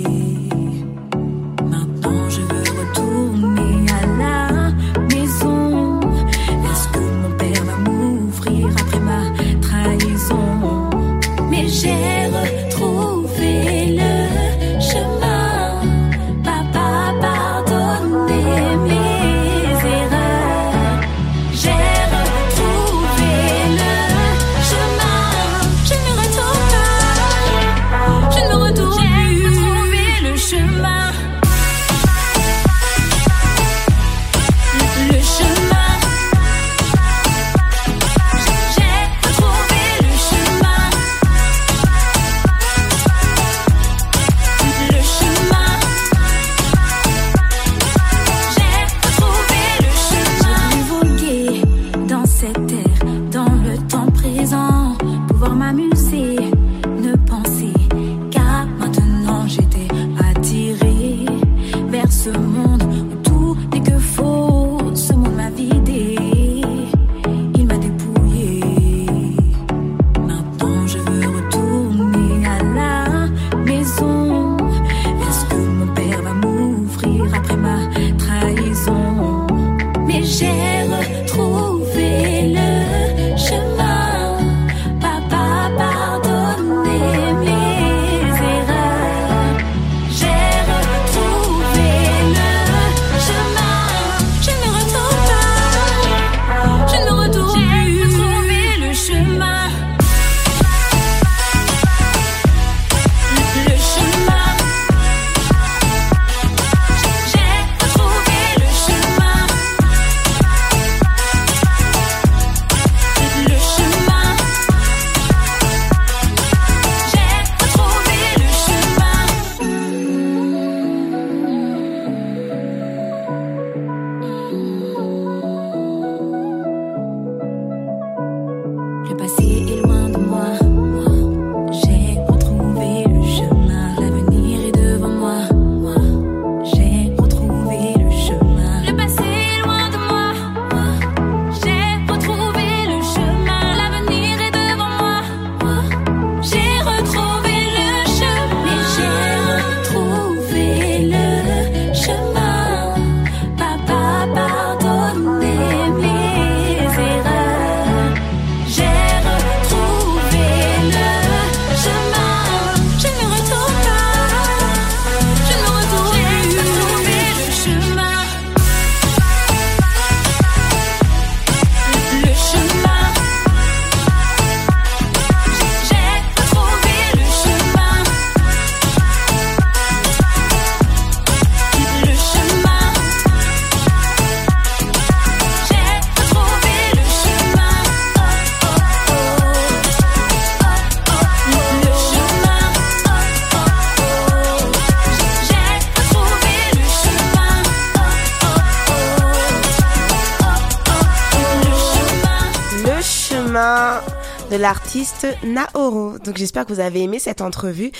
[205.44, 206.18] Naoro.
[206.18, 207.90] Donc j'espère que vous avez aimé cette entrevue.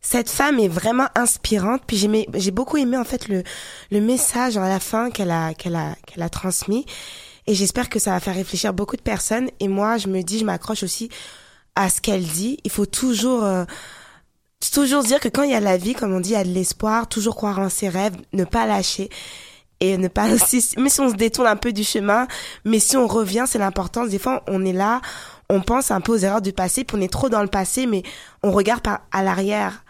[0.00, 1.82] cette femme est vraiment inspirante.
[1.86, 6.86] Puis j'ai beaucoup aimé en fait le message à la fin qu'elle a transmis.
[7.46, 9.50] Et j'espère que ça va faire réfléchir beaucoup de personnes.
[9.60, 11.08] Et moi, je me dis, je m'accroche aussi
[11.74, 12.58] à ce qu'elle dit.
[12.64, 13.64] Il faut toujours euh,
[14.72, 16.44] toujours dire que quand il y a la vie, comme on dit, il y a
[16.44, 17.08] de l'espoir.
[17.08, 19.08] Toujours croire en ses rêves, ne pas lâcher
[19.80, 22.28] et ne pas si, mais si on se détourne un peu du chemin,
[22.64, 24.10] mais si on revient, c'est l'importance.
[24.10, 25.00] Des fois, on est là,
[25.50, 27.86] on pense un peu aux erreurs du passé, puis on est trop dans le passé,
[27.86, 28.02] mais
[28.42, 29.84] on regarde par à l'arrière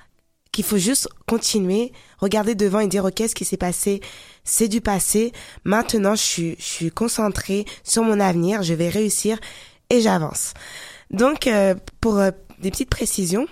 [0.52, 4.00] qu'il faut juste continuer, regarder devant et dire ok ce qui s'est passé
[4.42, 5.32] c'est du passé.
[5.64, 9.38] Maintenant je suis je suis concentrée sur mon avenir, je vais réussir
[9.90, 10.54] et j'avance.
[11.10, 12.30] Donc euh, pour euh,
[12.60, 13.46] des petites précisions,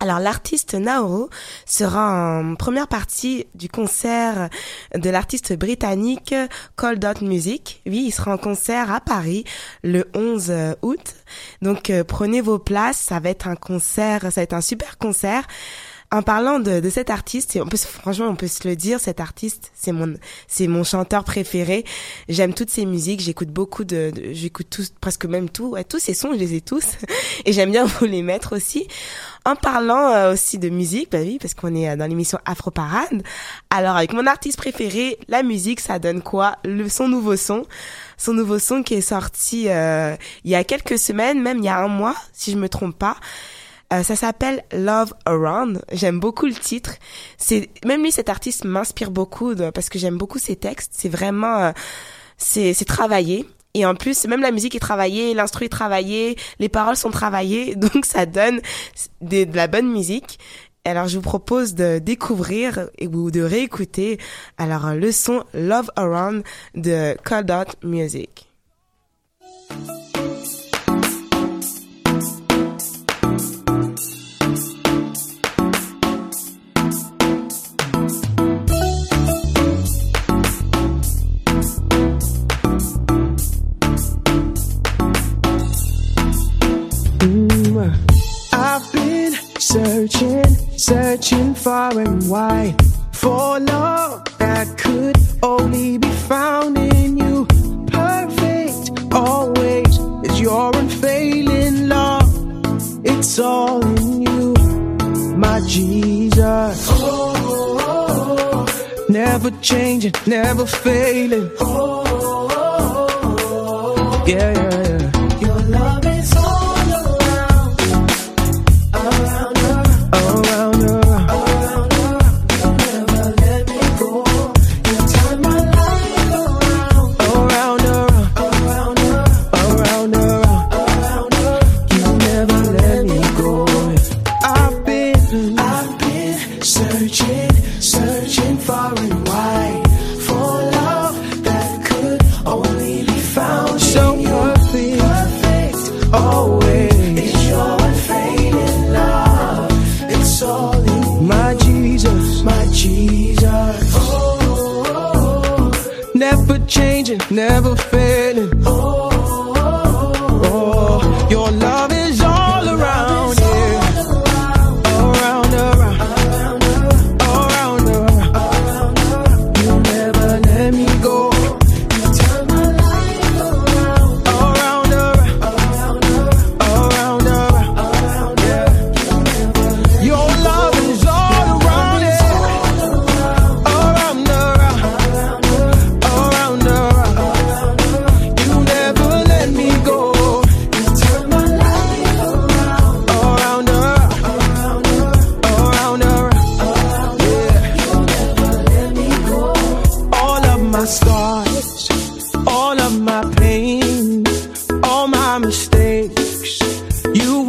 [0.00, 1.28] alors l'artiste Naoro
[1.66, 4.48] sera en première partie du concert
[4.94, 6.34] de l'artiste britannique
[6.76, 7.82] Cold Dot Music.
[7.86, 9.44] Oui, il sera en concert à Paris
[9.84, 11.14] le 11 août.
[11.60, 15.46] Donc prenez vos places, ça va être un concert, ça va être un super concert
[16.12, 18.98] en parlant de, de cet artiste, et on peut, franchement, on peut se le dire,
[18.98, 20.14] cet artiste, c'est mon,
[20.48, 21.84] c'est mon chanteur préféré.
[22.28, 26.14] J'aime toutes ses musiques, j'écoute beaucoup de, j'écoute tous, presque même tout, ouais, tous ses
[26.14, 26.84] sons, je les ai tous,
[27.44, 28.88] et j'aime bien vous les mettre aussi.
[29.44, 32.70] En parlant euh, aussi de musique, bah oui, parce qu'on est euh, dans l'émission Afro
[32.70, 33.22] Parade.
[33.70, 36.56] Alors avec mon artiste préféré, la musique, ça donne quoi?
[36.64, 37.64] Le son nouveau son,
[38.18, 41.68] son nouveau son qui est sorti euh, il y a quelques semaines, même il y
[41.68, 43.16] a un mois, si je me trompe pas.
[43.92, 45.82] Euh, ça s'appelle Love Around.
[45.92, 46.94] J'aime beaucoup le titre.
[47.38, 50.92] C'est même lui, cet artiste m'inspire beaucoup parce que j'aime beaucoup ses textes.
[50.94, 51.72] C'est vraiment, euh,
[52.36, 53.46] c'est c'est travaillé.
[53.74, 57.74] Et en plus, même la musique est travaillée, l'instru est travaillé, les paroles sont travaillées,
[57.76, 58.60] donc ça donne
[59.20, 60.38] de, de la bonne musique.
[60.84, 64.18] Alors je vous propose de découvrir ou de réécouter
[64.56, 66.42] alors le son Love Around
[66.74, 68.48] de Cold Out Music.
[89.70, 90.44] Searching,
[90.76, 92.74] searching far and wide
[93.12, 97.46] for love that could only be found in you.
[97.86, 102.32] Perfect, always is your unfailing love.
[103.04, 104.54] It's all in you,
[105.36, 106.90] my Jesus.
[109.08, 111.48] Never changing, never failing.
[114.26, 114.69] Yeah,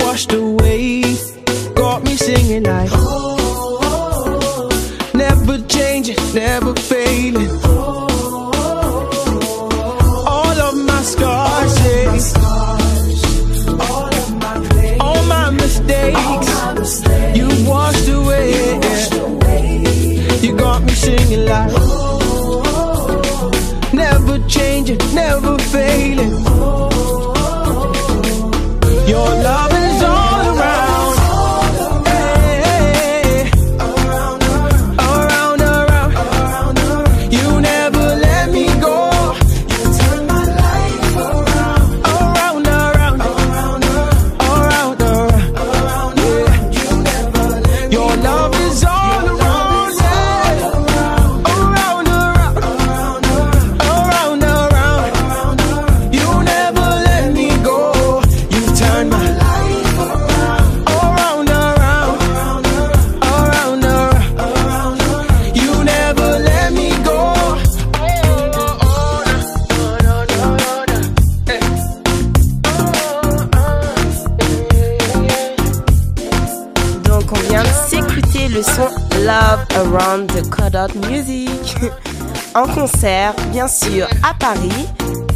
[0.04, 1.02] washed away,
[1.76, 3.01] got me singing like,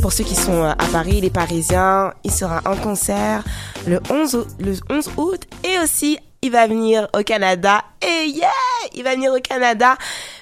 [0.06, 3.43] Pour ceux qui sont à Paris, les Parisiens, il sera en concert
[3.88, 7.82] le 11, août- le 11 août et aussi il va venir au Canada.
[8.03, 8.51] Et yeah,
[8.93, 9.97] il va venir au Canada.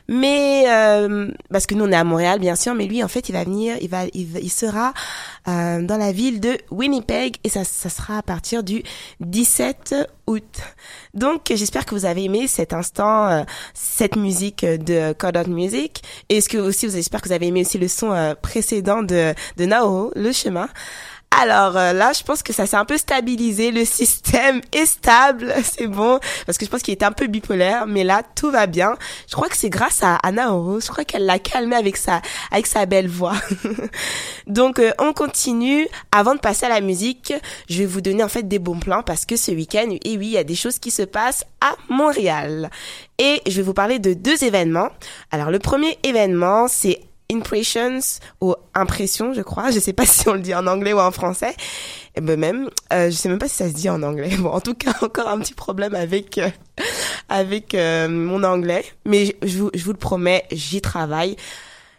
[0.08, 3.30] Mais euh, parce que nous on est à Montréal bien sûr, mais lui en fait
[3.30, 4.94] il va venir, il va, il, il sera
[5.48, 8.84] euh, dans la ville de Winnipeg et ça, ça sera à partir du
[9.22, 9.96] 17
[10.28, 10.62] août.
[11.14, 13.44] Donc j'espère que vous avez aimé cet instant, euh,
[13.74, 16.02] cette musique de Codot Music.
[16.30, 19.04] Et est-ce que aussi vous j'espère que vous avez aimé aussi le son euh, précédent
[19.04, 20.68] de de Nao, le chemin?
[21.42, 25.54] Alors euh, là, je pense que ça s'est un peu stabilisé, le système est stable,
[25.64, 28.68] c'est bon, parce que je pense qu'il était un peu bipolaire, mais là tout va
[28.68, 28.96] bien.
[29.28, 32.22] Je crois que c'est grâce à Anna Oro, je crois qu'elle l'a calmé avec sa
[32.52, 33.36] avec sa belle voix.
[34.48, 35.88] Donc euh, on continue.
[36.12, 37.34] Avant de passer à la musique,
[37.70, 40.28] je vais vous donner en fait des bons plans parce que ce week-end, et oui,
[40.28, 42.70] il y a des choses qui se passent à Montréal.
[43.18, 44.90] Et je vais vous parler de deux événements.
[45.32, 47.00] Alors le premier événement, c'est
[47.32, 48.00] Impressions
[48.42, 49.72] ou Impression, je crois.
[49.72, 51.56] Je sais pas si on le dit en anglais ou en français.
[52.16, 54.36] Et ben même, euh, je sais même pas si ça se dit en anglais.
[54.38, 56.50] Bon, en tout cas, encore un petit problème avec euh,
[57.30, 61.36] avec euh, mon anglais, mais je, vous, je vous le promets, j'y travaille.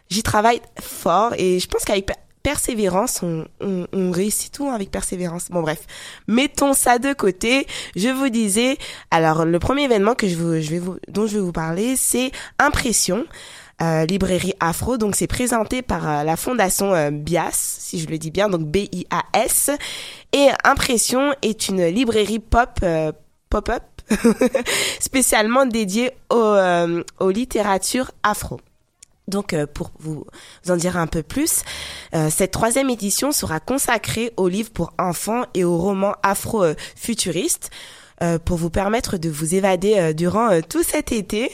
[0.09, 2.13] J'y travaille fort et je pense qu'avec per-
[2.43, 5.47] persévérance, on, on, on réussit tout avec persévérance.
[5.49, 5.79] Bon bref,
[6.27, 7.65] mettons ça de côté.
[7.95, 8.77] Je vous disais,
[9.09, 11.95] alors le premier événement que je, vous, je vais vous, dont je vais vous parler,
[11.97, 13.25] c'est Impression.
[13.81, 18.17] Euh, librairie afro donc c'est présenté par euh, la fondation euh, Bias si je le
[18.17, 19.69] dis bien donc B I A S
[20.31, 23.11] et Impression est une librairie pop euh,
[23.49, 23.83] pop-up
[24.99, 28.59] spécialement dédiée euh, aux littératures afro.
[29.27, 30.27] Donc, pour vous
[30.69, 31.63] en dire un peu plus,
[32.29, 37.71] cette troisième édition sera consacrée aux livres pour enfants et aux romans afro-futuristes
[38.45, 41.51] pour vous permettre de vous évader durant tout cet été.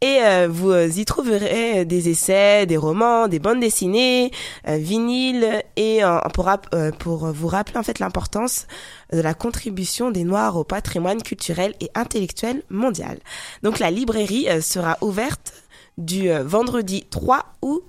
[0.00, 4.30] Et euh, vous euh, y trouverez des essais, des romans, des bandes dessinées,
[4.68, 6.50] euh, vinyles et euh, pour,
[6.98, 8.66] pour vous rappeler en fait l'importance
[9.12, 13.18] de la contribution des Noirs au patrimoine culturel et intellectuel mondial.
[13.62, 15.54] Donc la librairie sera ouverte
[15.96, 17.84] du vendredi 3 août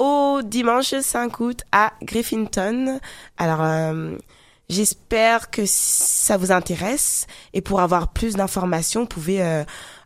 [0.00, 2.98] au dimanche 5 août à Griffinton.
[3.36, 4.16] Alors, euh,
[4.70, 7.26] j'espère que ça vous intéresse.
[7.52, 9.62] Et pour avoir plus d'informations, vous pouvez euh,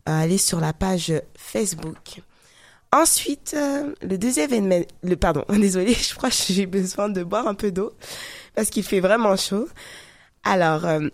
[0.06, 2.22] aller sur la page Facebook.
[2.94, 7.48] Ensuite, euh, le deuxième événement, le pardon, désolé, je crois que j'ai besoin de boire
[7.48, 7.92] un peu d'eau
[8.54, 9.66] parce qu'il fait vraiment chaud.
[10.44, 11.08] Alors, euh,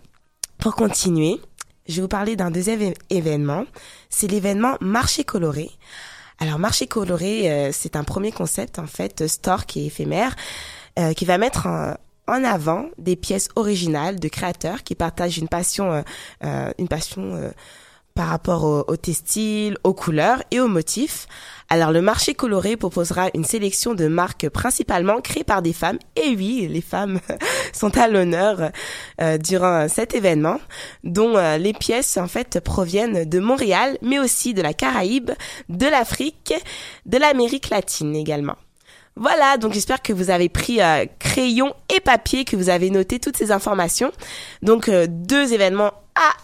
[0.59, 1.39] pour continuer,
[1.87, 3.65] je vais vous parler d'un deuxième événement.
[4.11, 5.71] C'est l'événement Marché coloré.
[6.37, 10.35] Alors, Marché coloré, euh, c'est un premier concept, en fait, store qui est éphémère,
[11.15, 11.95] qui va mettre en,
[12.27, 16.03] en avant des pièces originales de créateurs qui partagent une passion,
[16.43, 17.51] une passion
[18.15, 21.27] par rapport au, au textile, aux couleurs et aux motifs.
[21.69, 25.99] Alors le marché coloré proposera une sélection de marques principalement créées par des femmes.
[26.15, 27.19] Et oui, les femmes
[27.73, 28.71] sont à l'honneur
[29.21, 30.59] euh, durant cet événement,
[31.03, 35.31] dont euh, les pièces en fait proviennent de Montréal, mais aussi de la Caraïbe,
[35.69, 36.53] de l'Afrique,
[37.05, 38.55] de l'Amérique latine également.
[39.17, 43.19] Voilà, donc j'espère que vous avez pris euh, crayon et papier, que vous avez noté
[43.19, 44.11] toutes ces informations.
[44.61, 45.91] Donc euh, deux événements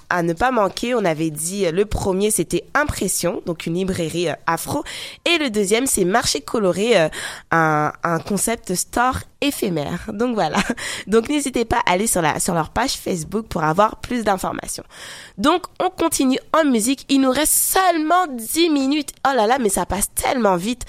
[0.09, 0.95] à, ne pas manquer.
[0.95, 4.83] On avait dit euh, le premier c'était Impression, donc une librairie euh, afro,
[5.25, 7.09] et le deuxième c'est Marché coloré, euh,
[7.51, 7.91] un,
[8.25, 10.09] concept store éphémère.
[10.13, 10.57] Donc voilà.
[11.07, 14.83] Donc n'hésitez pas à aller sur la sur leur page Facebook pour avoir plus d'informations.
[15.37, 17.05] Donc on continue en musique.
[17.09, 19.11] Il nous reste seulement 10 minutes.
[19.27, 20.85] Oh là là, mais ça passe tellement vite.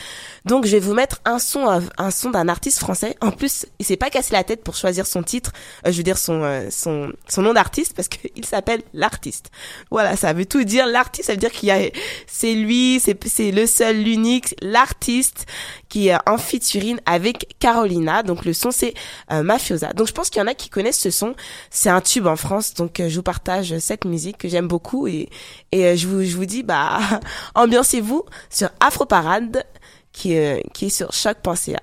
[0.47, 3.17] Donc je vais vous mettre un son un son d'un artiste français.
[3.21, 5.53] En plus, il s'est pas cassé la tête pour choisir son titre,
[5.85, 9.51] je veux dire son son son nom d'artiste parce qu'il s'appelle l'artiste.
[9.91, 10.87] Voilà, ça veut tout dire.
[10.87, 11.79] L'artiste, ça veut dire qu'il y a
[12.27, 15.47] c'est lui, c'est c'est le seul, l'unique, l'artiste
[15.89, 18.23] qui est en featuring avec Carolina.
[18.23, 18.95] Donc le son c'est
[19.33, 19.93] euh, Mafiosa.
[19.93, 21.35] Donc je pense qu'il y en a qui connaissent ce son.
[21.71, 22.75] C'est un tube en France.
[22.75, 25.29] Donc euh, je vous partage cette musique que j'aime beaucoup et
[25.73, 27.01] et euh, je vous je vous dis bah
[27.55, 29.65] ambiancez-vous sur Afro Parade
[30.13, 31.81] qui euh, qui est sur choc.ca.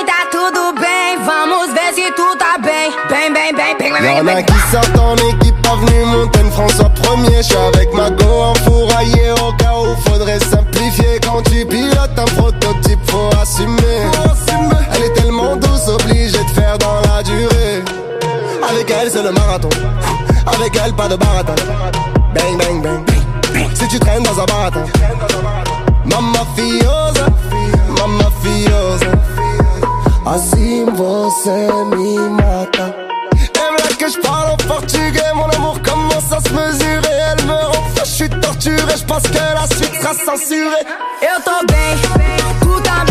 [0.00, 0.99] Tá tudo bem.
[1.24, 2.90] Vamos ver se tu tá bem.
[3.08, 4.44] Bem, bem, bem, bem, bem, Y'en bem, a bem.
[4.44, 7.36] qui sortent en équipe avenue Montaigne, François Premier.
[7.38, 11.20] Je suis avec ma go enfouraillé au cas où faudrait simplifier.
[11.22, 14.00] Quand tu pilotes un prototype, faut assumer.
[14.94, 17.82] Elle est tellement douce, obligée de faire dans la durée.
[18.68, 19.68] Avec elle, c'est le marathon.
[20.46, 21.54] Avec elle, pas de baratin.
[22.34, 23.66] Bang, bang, bang.
[23.74, 24.84] Si tu traînes dans un baratin.
[26.04, 27.26] Mamma fiosa,
[27.88, 29.06] mamma fiosa.
[30.26, 32.94] Assim você me mata.
[33.90, 37.34] Et que je parle en portugais, mon amour commence à se mesurer.
[37.38, 40.84] Elle me rend je suis torturé, je pense que la suite sera censurée.
[41.22, 43.09] Eu tô bem, tu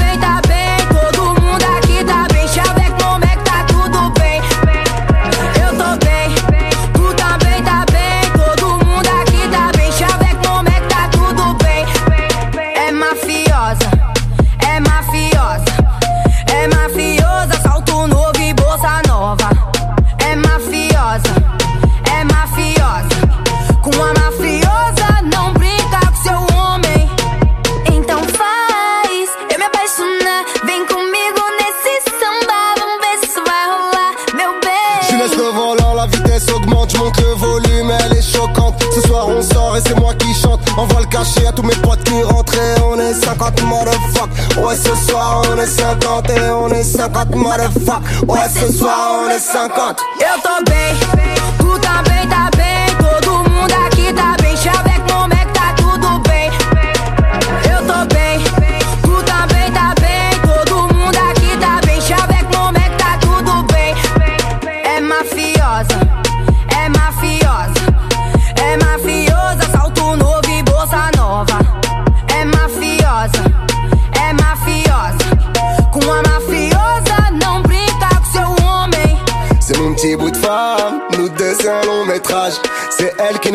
[43.69, 44.29] motherfuck.
[44.57, 48.01] Ouais, ce soir on est 50 et on est 50 motherfuck.
[48.27, 49.99] Ouais, ce soir on est 50.
[50.19, 51.38] Eu tô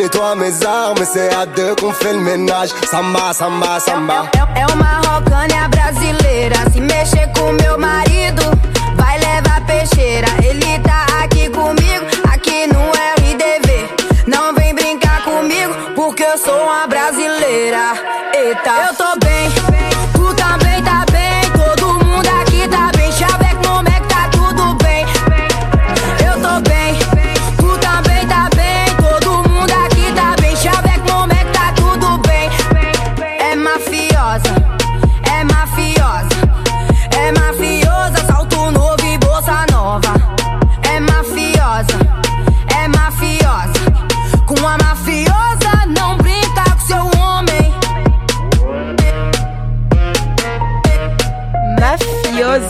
[0.05, 2.69] nettoie mes armes, c'est à deux qu'on fait le ménage.
[2.91, 4.29] Samba, samba, samba.
[4.35, 6.57] É, é uma rocânia brasileira.
[6.71, 8.43] Se mexer com meu marido,
[8.95, 10.27] vai levar peixeira.
[10.43, 12.83] Ele tá aqui comigo, aqui no
[13.17, 13.89] RDV.
[14.27, 17.93] Não vem brincar comigo, porque eu sou uma brasileira.
[18.33, 19.49] Eita, eu tô bem,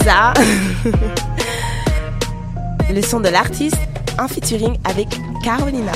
[2.93, 3.79] Le son de l'artiste
[4.19, 5.07] en featuring avec
[5.43, 5.91] Carolina.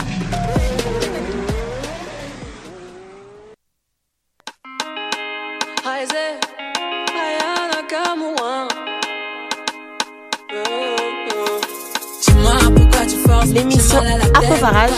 [13.46, 14.00] L'émission
[14.34, 14.90] Afro Parage.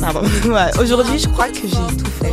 [0.00, 0.22] Pardon.
[0.46, 2.32] Ouais, Aujourd'hui, je crois que j'ai tout fait.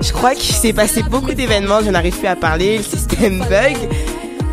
[0.00, 1.80] Je crois qu'il s'est passé beaucoup d'événements.
[1.82, 2.78] Je n'arrive plus à parler.
[2.78, 3.76] Le système bug.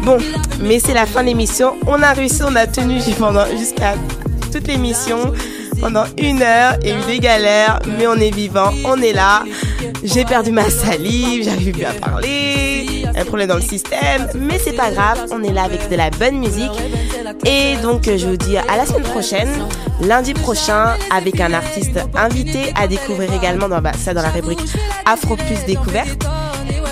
[0.03, 0.17] Bon,
[0.61, 1.75] mais c'est la fin de l'émission.
[1.87, 3.95] On a réussi, on a tenu pendant jusqu'à
[4.51, 5.33] toute l'émission.
[5.81, 9.43] Pendant une heure, eu des galères, mais on est vivant, on est là.
[10.03, 14.75] J'ai perdu ma salive, j'arrive plus à parler, un problème dans le système, mais c'est
[14.75, 16.71] pas grave, on est là avec de la bonne musique.
[17.45, 19.49] Et donc, je vous dis à la semaine prochaine,
[20.01, 24.61] lundi prochain, avec un artiste invité à découvrir également dans, bah, ça dans la rubrique
[25.05, 26.25] Afro Plus Découverte.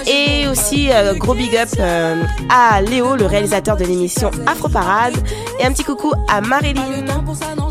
[0.08, 5.14] Et aussi, euh, gros big up euh, à Léo, le réalisateur de l'émission Afro Parade.
[5.60, 6.82] Et un petit coucou à Marilyn.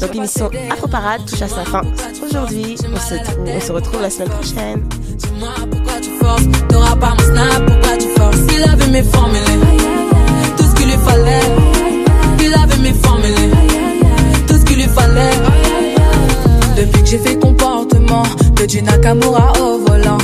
[0.00, 1.82] Donc l'émission Afro Parade touche à sa fin
[2.24, 2.76] aujourd'hui.
[2.92, 4.82] On se, trouve- on se retrouve la semaine prochaine.
[6.20, 6.42] forces.
[6.68, 8.36] T'auras pas mon snap, pourquoi tu forces?
[8.56, 9.60] Il avait mes formulés,
[10.56, 11.40] tout ce qu'il lui fallait.
[12.40, 13.50] Il avait mes formulés,
[14.46, 15.30] tout ce qu'il lui fallait.
[16.76, 18.22] Depuis que j'ai fait comportement
[18.56, 20.18] de du Nakamura au volant.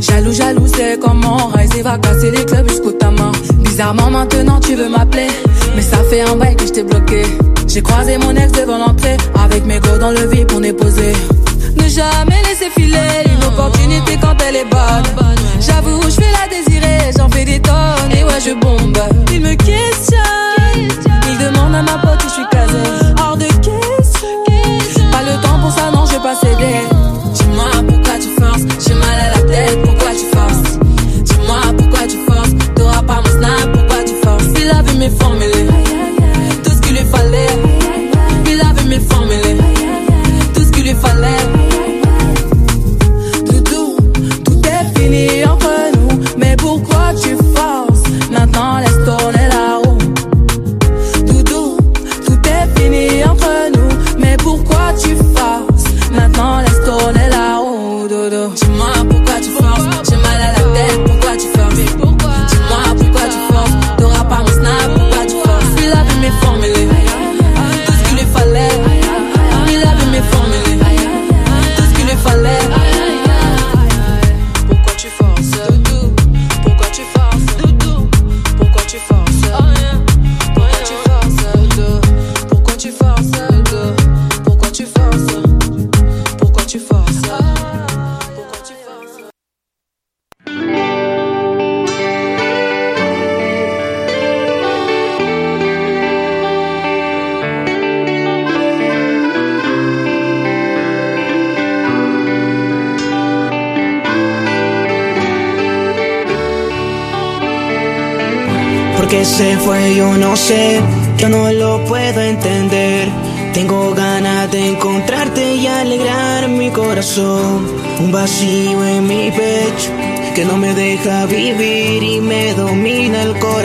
[0.00, 3.32] Jaloux, jaloux, c'est comment Rise va casser les clubs jusqu'au tamin.
[3.58, 5.28] Bizarrement, maintenant tu veux m'appeler.
[5.74, 7.22] Mais ça fait un bail que je t'ai bloqué.
[7.66, 9.16] J'ai croisé mon ex devant l'entrée.
[9.42, 11.12] Avec mes gros dans le vide, on est posé.
[11.76, 15.36] Ne jamais laisser filer une opportunité quand elle est bonne.
[15.60, 18.98] J'avoue, je fais la désirer, j'en fais des tonnes et ouais, je bombe.
[19.32, 20.88] Il me questionne,
[21.30, 23.12] il demande à ma pote si je suis casée.
[23.22, 24.44] Hors de question,
[25.10, 26.95] pas le temps pour ça, non, je vais pas céder.
[28.40, 30.78] Forces, j'ai mal à la tête, pourquoi tu forces?
[31.22, 34.44] Dis-moi pourquoi tu forces, t'auras pas mon snap, pourquoi tu forces?
[34.60, 35.66] Il avait mes formulés,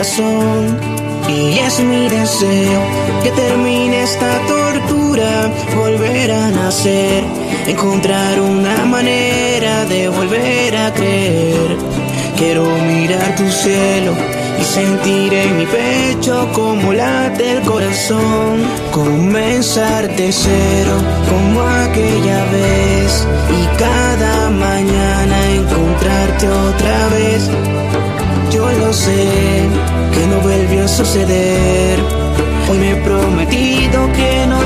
[0.04, 2.82] Y es mi deseo
[3.22, 7.24] que termine esta tortura, volver a nacer,
[7.68, 11.78] encontrar una manera de volver a creer.
[12.36, 14.14] Quiero mirar tu cielo
[14.60, 18.64] y sentir en mi pecho como late el corazón.
[18.92, 20.96] Comenzar de cero
[21.30, 23.28] como aquella vez
[23.60, 27.50] y cada mañana encontrarte otra vez.
[28.52, 29.61] Yo lo sé
[30.22, 31.98] que no volvió a suceder.
[32.70, 34.61] Hoy me he prometido que no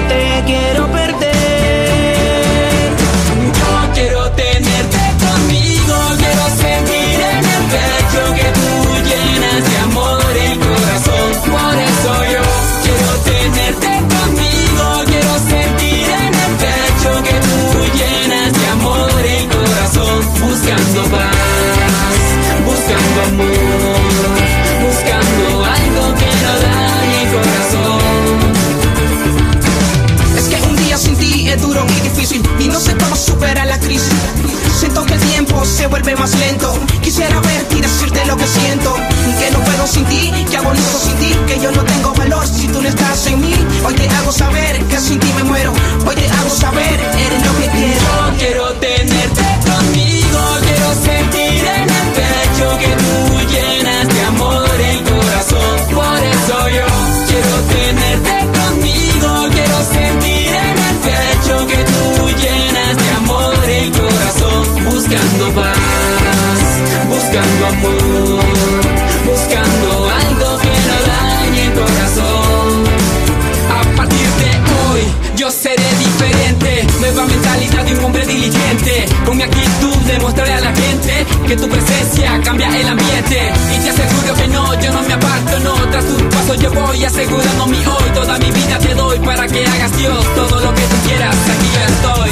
[81.46, 83.52] que tu presencia cambia el ambiente.
[83.76, 85.74] Y te aseguro que no, yo no me aparto, no.
[85.92, 88.10] Tras tus pasos yo voy asegurando mi hoy.
[88.14, 91.36] Toda mi vida te doy para que hagas Dios todo lo que tú quieras.
[91.36, 92.32] Aquí yo estoy.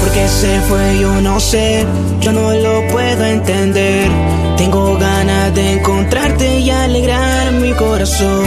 [0.00, 1.86] Porque se fue yo no sé,
[2.20, 4.10] yo no lo puedo entender.
[4.56, 8.46] Tengo ganas de encontrarte y alegrar mi corazón.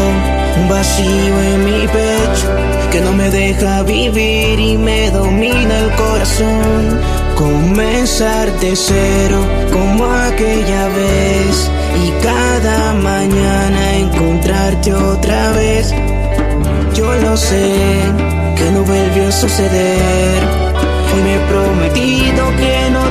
[0.57, 2.47] Un vacío en mi pecho
[2.91, 7.20] que no me deja vivir y me domina el corazón.
[7.35, 9.39] Comenzar de cero
[9.71, 11.71] como aquella vez
[12.05, 15.93] y cada mañana encontrarte otra vez.
[16.93, 17.75] Yo lo sé
[18.55, 20.43] que no vuelve a suceder.
[21.13, 23.10] Hoy me he prometido que no